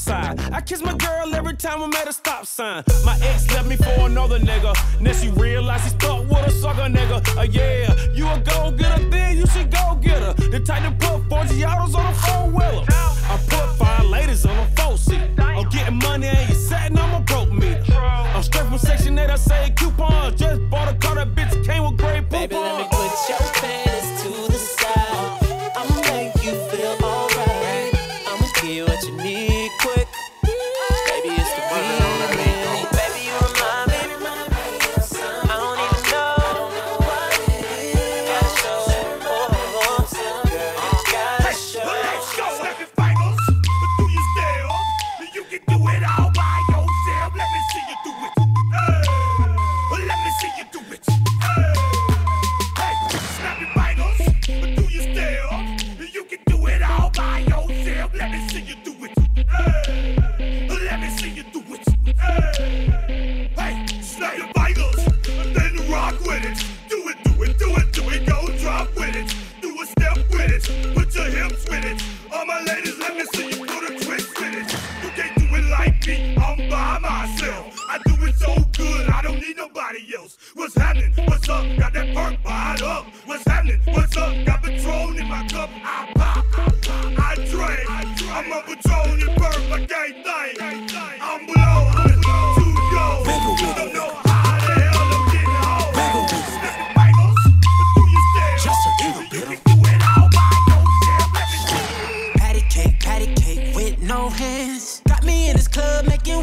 Outside. 0.09 0.53
I 0.53 0.61
kiss 0.61 0.81
my 0.81 0.95
girl 0.95 1.33
every 1.35 1.55
time 1.55 1.81
I'm 1.81 1.93
at 1.93 2.07
a 2.07 2.13
stop 2.13 2.45
sign. 2.45 2.83
My 3.05 3.17
ex 3.21 3.49
left 3.51 3.67
me 3.67 3.75
for 3.75 4.07
another 4.07 4.39
nigga. 4.39 4.73
Then 5.01 5.15
she 5.15 5.29
realized 5.29 5.83
he 5.83 5.89
stuck 5.89 6.21
with 6.29 6.47
a 6.47 6.51
sucker 6.51 6.89
nigga. 6.89 7.37
Uh, 7.37 7.43
yeah, 7.43 7.95
you 8.13 8.27
a 8.27 8.39
go 8.39 8.71
getter, 8.71 9.03
then 9.09 9.37
you 9.37 9.45
should 9.47 9.71
go 9.71 9.97
get 10.01 10.21
her. 10.21 10.33
The 10.33 10.59
type 10.59 10.83
to 10.83 10.91
put 10.91 11.29
40 11.29 11.65
autos 11.65 11.95
on 11.95 12.05
a 12.05 12.13
four 12.13 12.47
wheeler. 12.47 12.85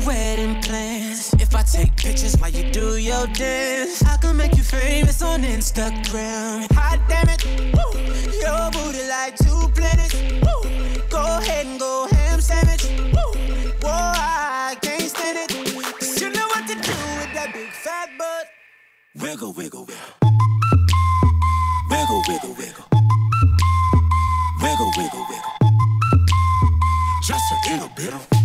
Wedding 0.06 0.62
plans. 0.62 1.34
If 1.34 1.54
I 1.54 1.62
take 1.62 1.96
pictures 1.96 2.36
while 2.36 2.50
you 2.50 2.70
do 2.70 2.96
your 2.96 3.26
dance, 3.28 4.02
I 4.04 4.16
can 4.18 4.36
make 4.36 4.56
you 4.56 4.62
famous 4.62 5.20
on 5.22 5.42
Instagram. 5.42 6.70
Hot 6.72 7.00
damn 7.08 7.28
it, 7.28 7.42
woo. 7.74 7.90
Your 8.38 8.70
booty 8.70 9.06
like 9.08 9.36
two 9.36 9.68
planets. 9.74 10.14
Woo. 10.14 10.62
Go 11.10 11.22
ahead 11.38 11.66
and 11.66 11.80
go 11.80 12.06
ham 12.12 12.40
sandwich. 12.40 12.84
Woo. 13.14 13.32
Whoa, 13.82 13.90
I 13.90 14.76
can't 14.80 15.02
stand 15.02 15.38
it. 15.42 15.50
'Cause 15.98 16.20
you 16.20 16.30
know 16.30 16.46
what 16.54 16.66
to 16.68 16.74
do 16.74 16.94
with 17.18 17.32
that 17.34 17.50
big 17.52 17.70
fat 17.72 18.08
butt. 18.18 18.46
Wiggle, 19.16 19.52
wiggle, 19.52 19.86
wiggle. 19.86 20.12
Wiggle, 21.90 22.22
wiggle, 22.28 22.54
wiggle. 22.54 22.86
Wiggle, 24.62 24.92
wiggle, 24.96 25.26
wiggle. 25.30 25.54
Just 27.22 27.44
a 27.52 27.70
little 27.70 27.90
bit 27.96 28.14
of. 28.14 28.35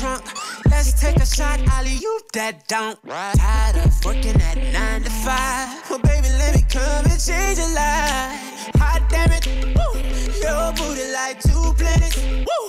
Trunk. 0.00 0.24
Let's 0.70 0.98
take 1.00 1.16
a 1.16 1.26
shot, 1.26 1.60
Ollie, 1.74 1.98
you 2.00 2.20
that 2.32 2.66
don't. 2.68 2.98
Tired 3.06 3.76
of 3.84 4.04
working 4.04 4.40
at 4.40 4.56
nine 4.72 5.02
to 5.02 5.10
five. 5.10 5.68
Well, 5.90 5.98
baby, 5.98 6.28
let 6.40 6.54
me 6.56 6.62
come 6.68 7.04
and 7.04 7.20
change 7.20 7.58
your 7.58 7.72
life. 7.76 8.72
Hot 8.80 9.02
damn 9.10 9.30
it, 9.32 9.44
woo. 9.76 9.92
Your 10.40 10.72
booty 10.72 11.06
like 11.12 11.36
two 11.40 11.66
planets. 11.76 12.16
Woo. 12.48 12.62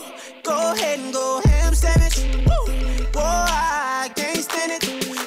Go 0.43 0.73
ahead 0.73 0.99
and 0.99 1.13
go 1.13 1.41
ham 1.45 1.73
sandwich. 1.73 2.17
Woo. 2.47 2.63
Whoa, 3.15 3.45
I 3.47 4.11
can't 4.13 4.43
stand 4.43 4.71
it. 4.75 4.83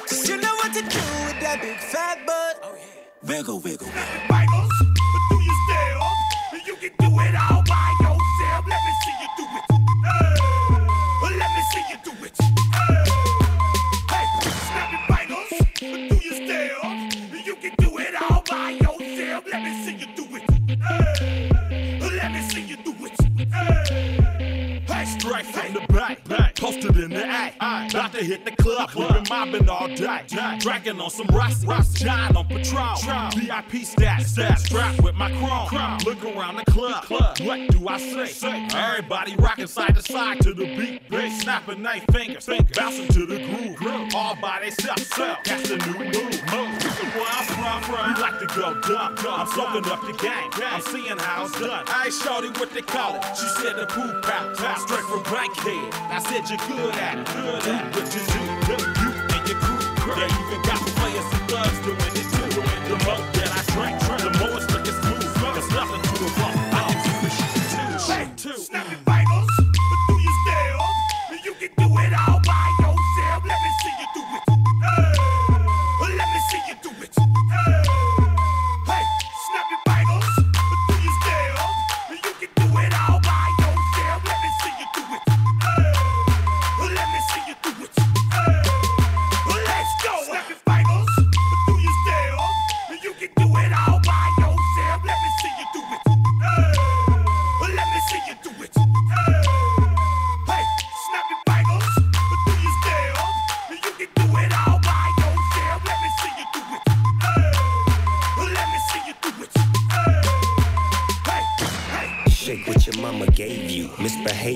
Cause 0.07 0.29
you 0.29 0.37
know 0.37 0.53
what 0.61 0.71
to 0.73 0.81
do 0.81 1.03
with 1.25 1.39
that 1.41 1.57
big 1.61 1.77
fat 1.77 2.19
butt. 2.27 2.53
Oh, 2.63 2.77
wiggle, 3.23 3.59
wiggle, 3.61 3.87
wiggle. 3.87 4.05
Semifinals. 4.29 4.69
But 5.13 5.23
do 5.29 5.35
you 5.41 5.55
still? 5.65 6.01
You 6.67 6.75
can 6.75 6.93
do 6.99 7.19
it 7.21 7.35
all 7.35 7.64
Hey, 23.55 23.94
Straight 25.35 25.53
from 25.53 25.73
the 25.73 25.93
back, 25.93 26.23
back, 26.29 26.55
posted 26.55 26.95
in 26.95 27.09
the 27.09 27.25
act. 27.25 27.57
About 27.93 28.13
to 28.13 28.23
hit 28.23 28.45
the 28.45 28.51
club, 28.51 28.91
we 28.95 29.05
been 29.05 29.25
mobbing 29.29 29.67
all 29.67 29.89
day. 29.89 30.21
Dragging 30.59 31.01
on 31.01 31.09
some 31.09 31.27
rusty, 31.27 32.05
John 32.05 32.37
on 32.37 32.47
patrol. 32.47 32.95
VIP 33.35 33.83
stats, 33.83 34.59
strapped 34.59 35.01
with 35.01 35.15
my 35.15 35.29
chrome. 35.31 35.97
Look 36.05 36.23
around 36.23 36.55
the 36.55 36.71
club, 36.71 37.03
what 37.09 37.69
do 37.69 37.87
I 37.89 37.97
say? 37.97 38.65
Everybody 38.73 39.35
rocking 39.35 39.67
side 39.67 39.95
to 39.95 40.01
side 40.01 40.39
to 40.41 40.53
the 40.53 40.73
beat, 40.77 41.09
beat. 41.09 41.41
snapping 41.41 41.83
their 41.83 41.99
fingers, 42.13 42.47
bouncing 42.73 43.09
to 43.09 43.25
the 43.25 43.39
groove. 43.45 44.15
All 44.15 44.37
by 44.37 44.61
themselves, 44.61 45.09
that's 45.43 45.67
the 45.67 45.75
new 45.75 45.99
move. 45.99 46.45
Where 47.15 47.25
I'm 47.27 47.81
from, 47.83 48.13
we 48.13 48.21
like 48.21 48.39
to 48.39 48.45
go 48.47 48.79
dumb. 48.81 49.15
I'm 49.27 49.47
soaking 49.47 49.91
up 49.91 50.01
the 50.01 50.13
game, 50.13 50.49
I'm 50.65 50.81
seeing 50.81 51.17
how 51.17 51.45
it's 51.45 51.59
done. 51.59 51.83
I 51.87 52.05
ain't 52.05 52.13
shorty 52.13 52.47
what 52.57 52.71
they 52.73 52.81
call 52.81 53.15
it. 53.15 53.23
She 53.35 53.47
said 53.61 53.75
the 53.75 53.85
poop 53.85 54.25
out, 54.29 54.55
straight 54.79 55.01
from 55.01 55.24
Bankhead. 55.31 55.93
I 56.11 56.19
said 56.19 56.47
you're 56.49 56.59
good 56.67 56.93
at 56.95 57.17
it, 57.17 57.25
good 57.25 57.67
at 57.67 57.87
it. 57.87 57.95
What 57.95 58.13
you 58.13 58.21
do, 58.29 58.39
you 59.01 59.09
and 59.33 59.49
your 59.49 59.57
crew. 59.57 60.13
They 60.15 60.25
even 60.25 60.61
got 60.61 60.84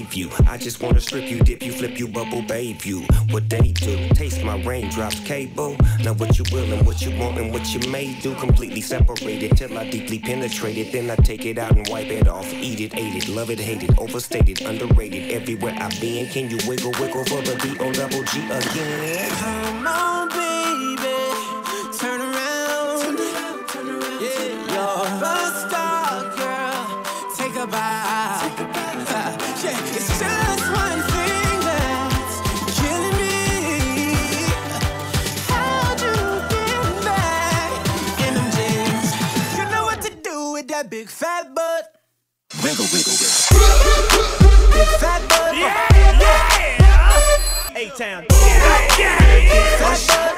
misbehave 0.10 0.14
you. 0.14 0.46
I 0.48 0.58
just 0.58 0.82
wanna 0.82 1.00
strip 1.00 1.30
you, 1.30 1.40
dip 1.40 1.64
you, 1.64 1.72
flip 1.72 2.00
you, 2.00 2.08
bubble 2.08 2.42
babe 2.42 2.82
you. 2.84 3.02
What 3.32 3.50
they 3.50 3.72
do, 3.74 4.10
taste 4.10 4.44
my 4.44 4.62
raindrops, 4.64 5.20
cable. 5.22 5.76
Now 6.04 6.14
what 6.14 6.38
you 6.38 6.46
will 6.52 6.72
and 6.72 6.86
what 6.86 7.02
you 7.02 7.18
want 7.20 7.38
and 7.38 7.52
what 7.52 7.74
you 7.74 7.90
may 7.92 8.14
do, 8.22 8.36
completely 8.36 8.82
separated 8.82 9.58
till 9.58 9.78
I 9.78 9.90
deeply 9.90 10.20
penetrate 10.20 10.78
it. 10.78 10.92
Then 10.92 11.10
I 11.10 11.16
take 11.16 11.46
it 11.46 11.58
out 11.58 11.76
and 11.76 11.88
wipe 11.90 12.08
it 12.08 12.28
off, 12.28 12.52
eat 12.54 12.80
it, 12.80 12.96
ate 12.96 13.16
it, 13.16 13.28
love 13.30 13.50
it, 13.50 13.60
hate 13.60 13.84
it, 13.84 13.98
overstated, 13.98 14.62
underrated. 14.62 15.32
Everywhere 15.32 15.76
I've 15.78 16.00
been, 16.00 16.28
can 16.28 16.50
you 16.50 16.58
wiggle, 16.68 16.92
wiggle 17.00 17.26
for 17.26 17.42
the 17.42 17.56
D 17.62 17.78
O 17.80 17.92
double 17.92 18.24
G 18.24 18.40
again? 18.46 19.30
Come 19.32 19.88
on, 19.88 20.30
baby, 20.30 20.96
turn 21.98 22.22
around. 22.22 23.20
Yeah, 24.22 24.74
you're 24.74 25.24
a 25.24 25.38
star, 25.68 26.36
girl. 26.36 27.36
Take 27.36 27.56
a 27.56 27.68
bow. 27.68 28.29
Wiggle, 42.70 42.86
wiggle, 42.94 43.14
wiggle. 43.14 44.70
Big 44.70 44.88
fat 45.02 45.28
butt. 45.28 45.58
Yeah, 45.58 45.90
yeah. 46.20 47.82
A-Town. 47.82 48.26
Gon' 49.80 50.29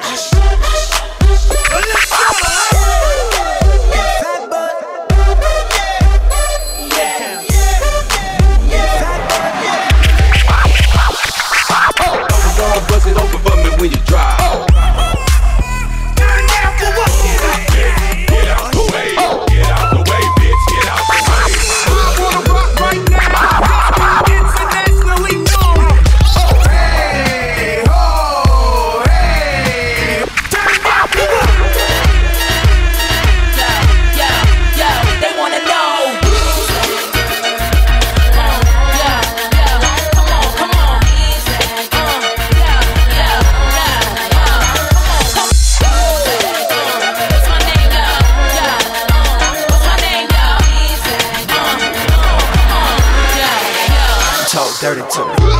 Talk 55.12 55.51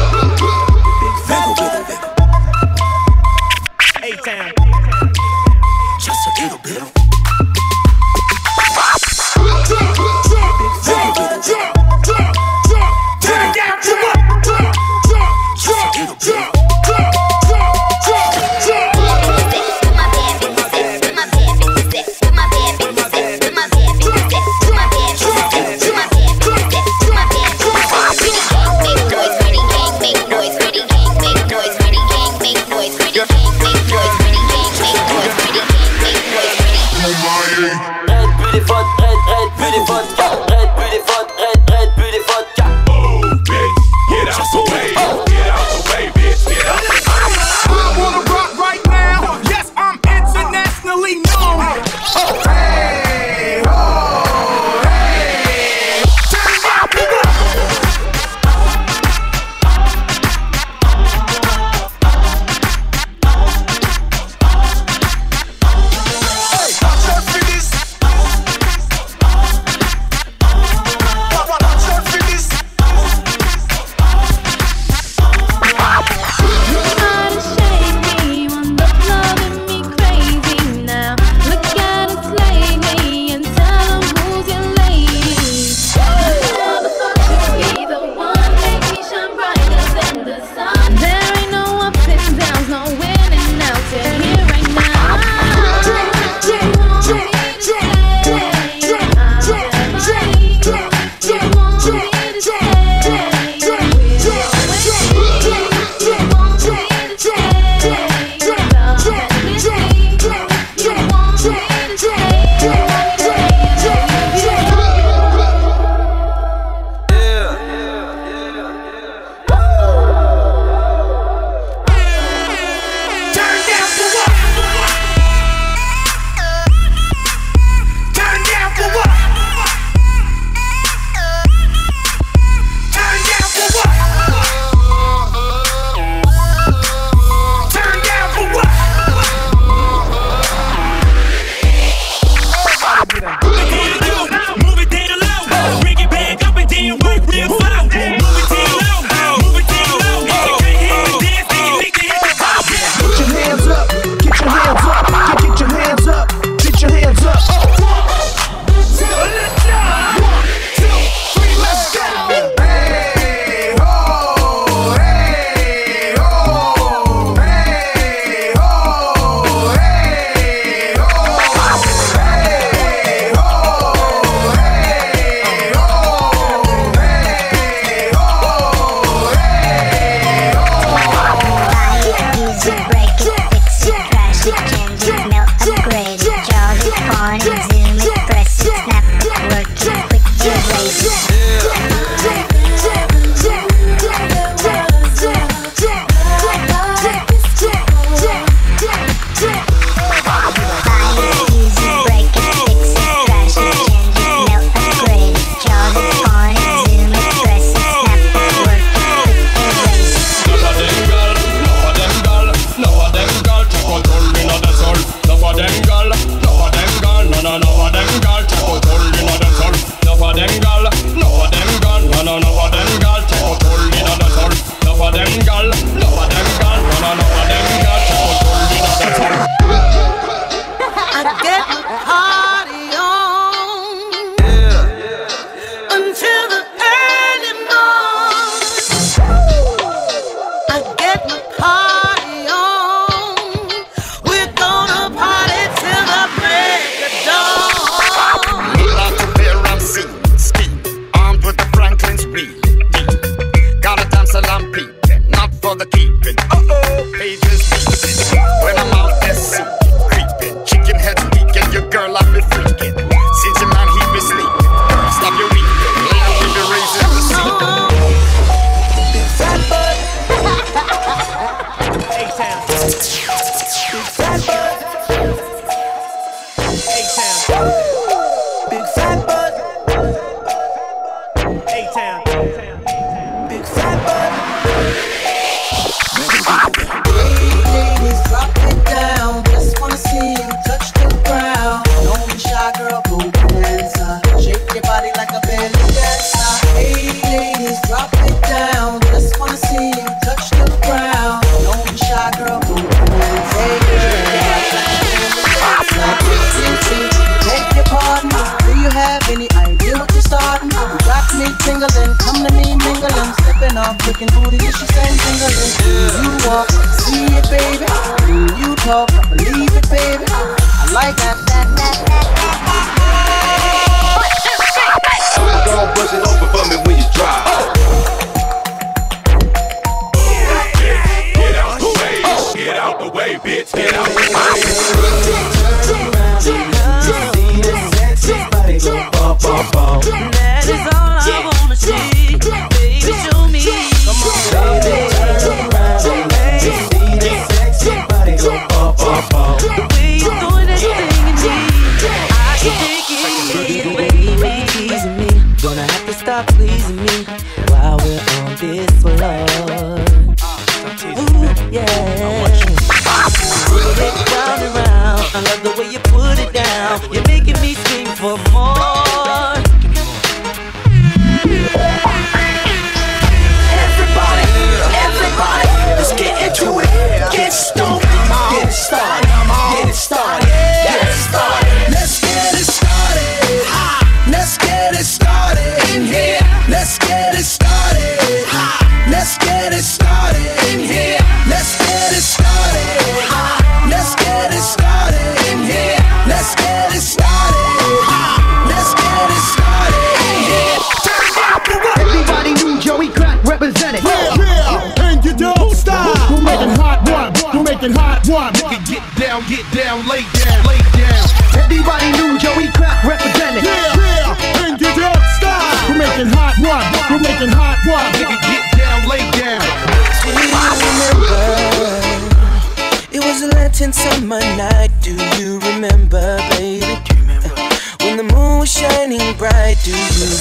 night, 429.63 429.79
do 429.85 429.91
you 429.91 429.97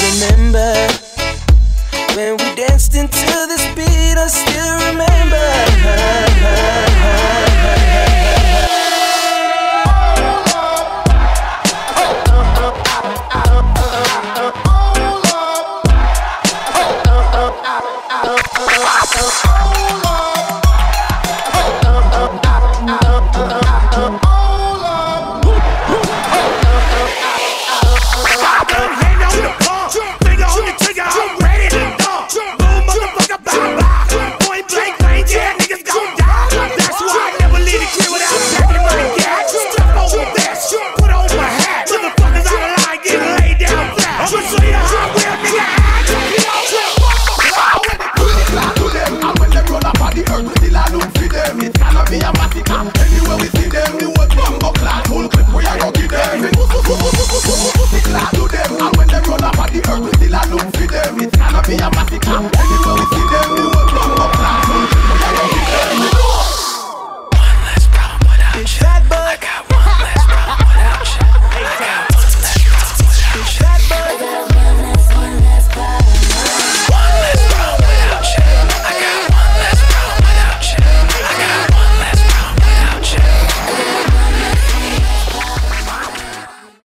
remember? 0.07 0.73
When 2.15 2.31
we 2.37 2.55
danced 2.55 2.95
into 2.95 3.31
this 3.51 3.65
beat, 3.75 4.17
I 4.17 4.27
still 4.27 4.75
remember. 4.89 5.47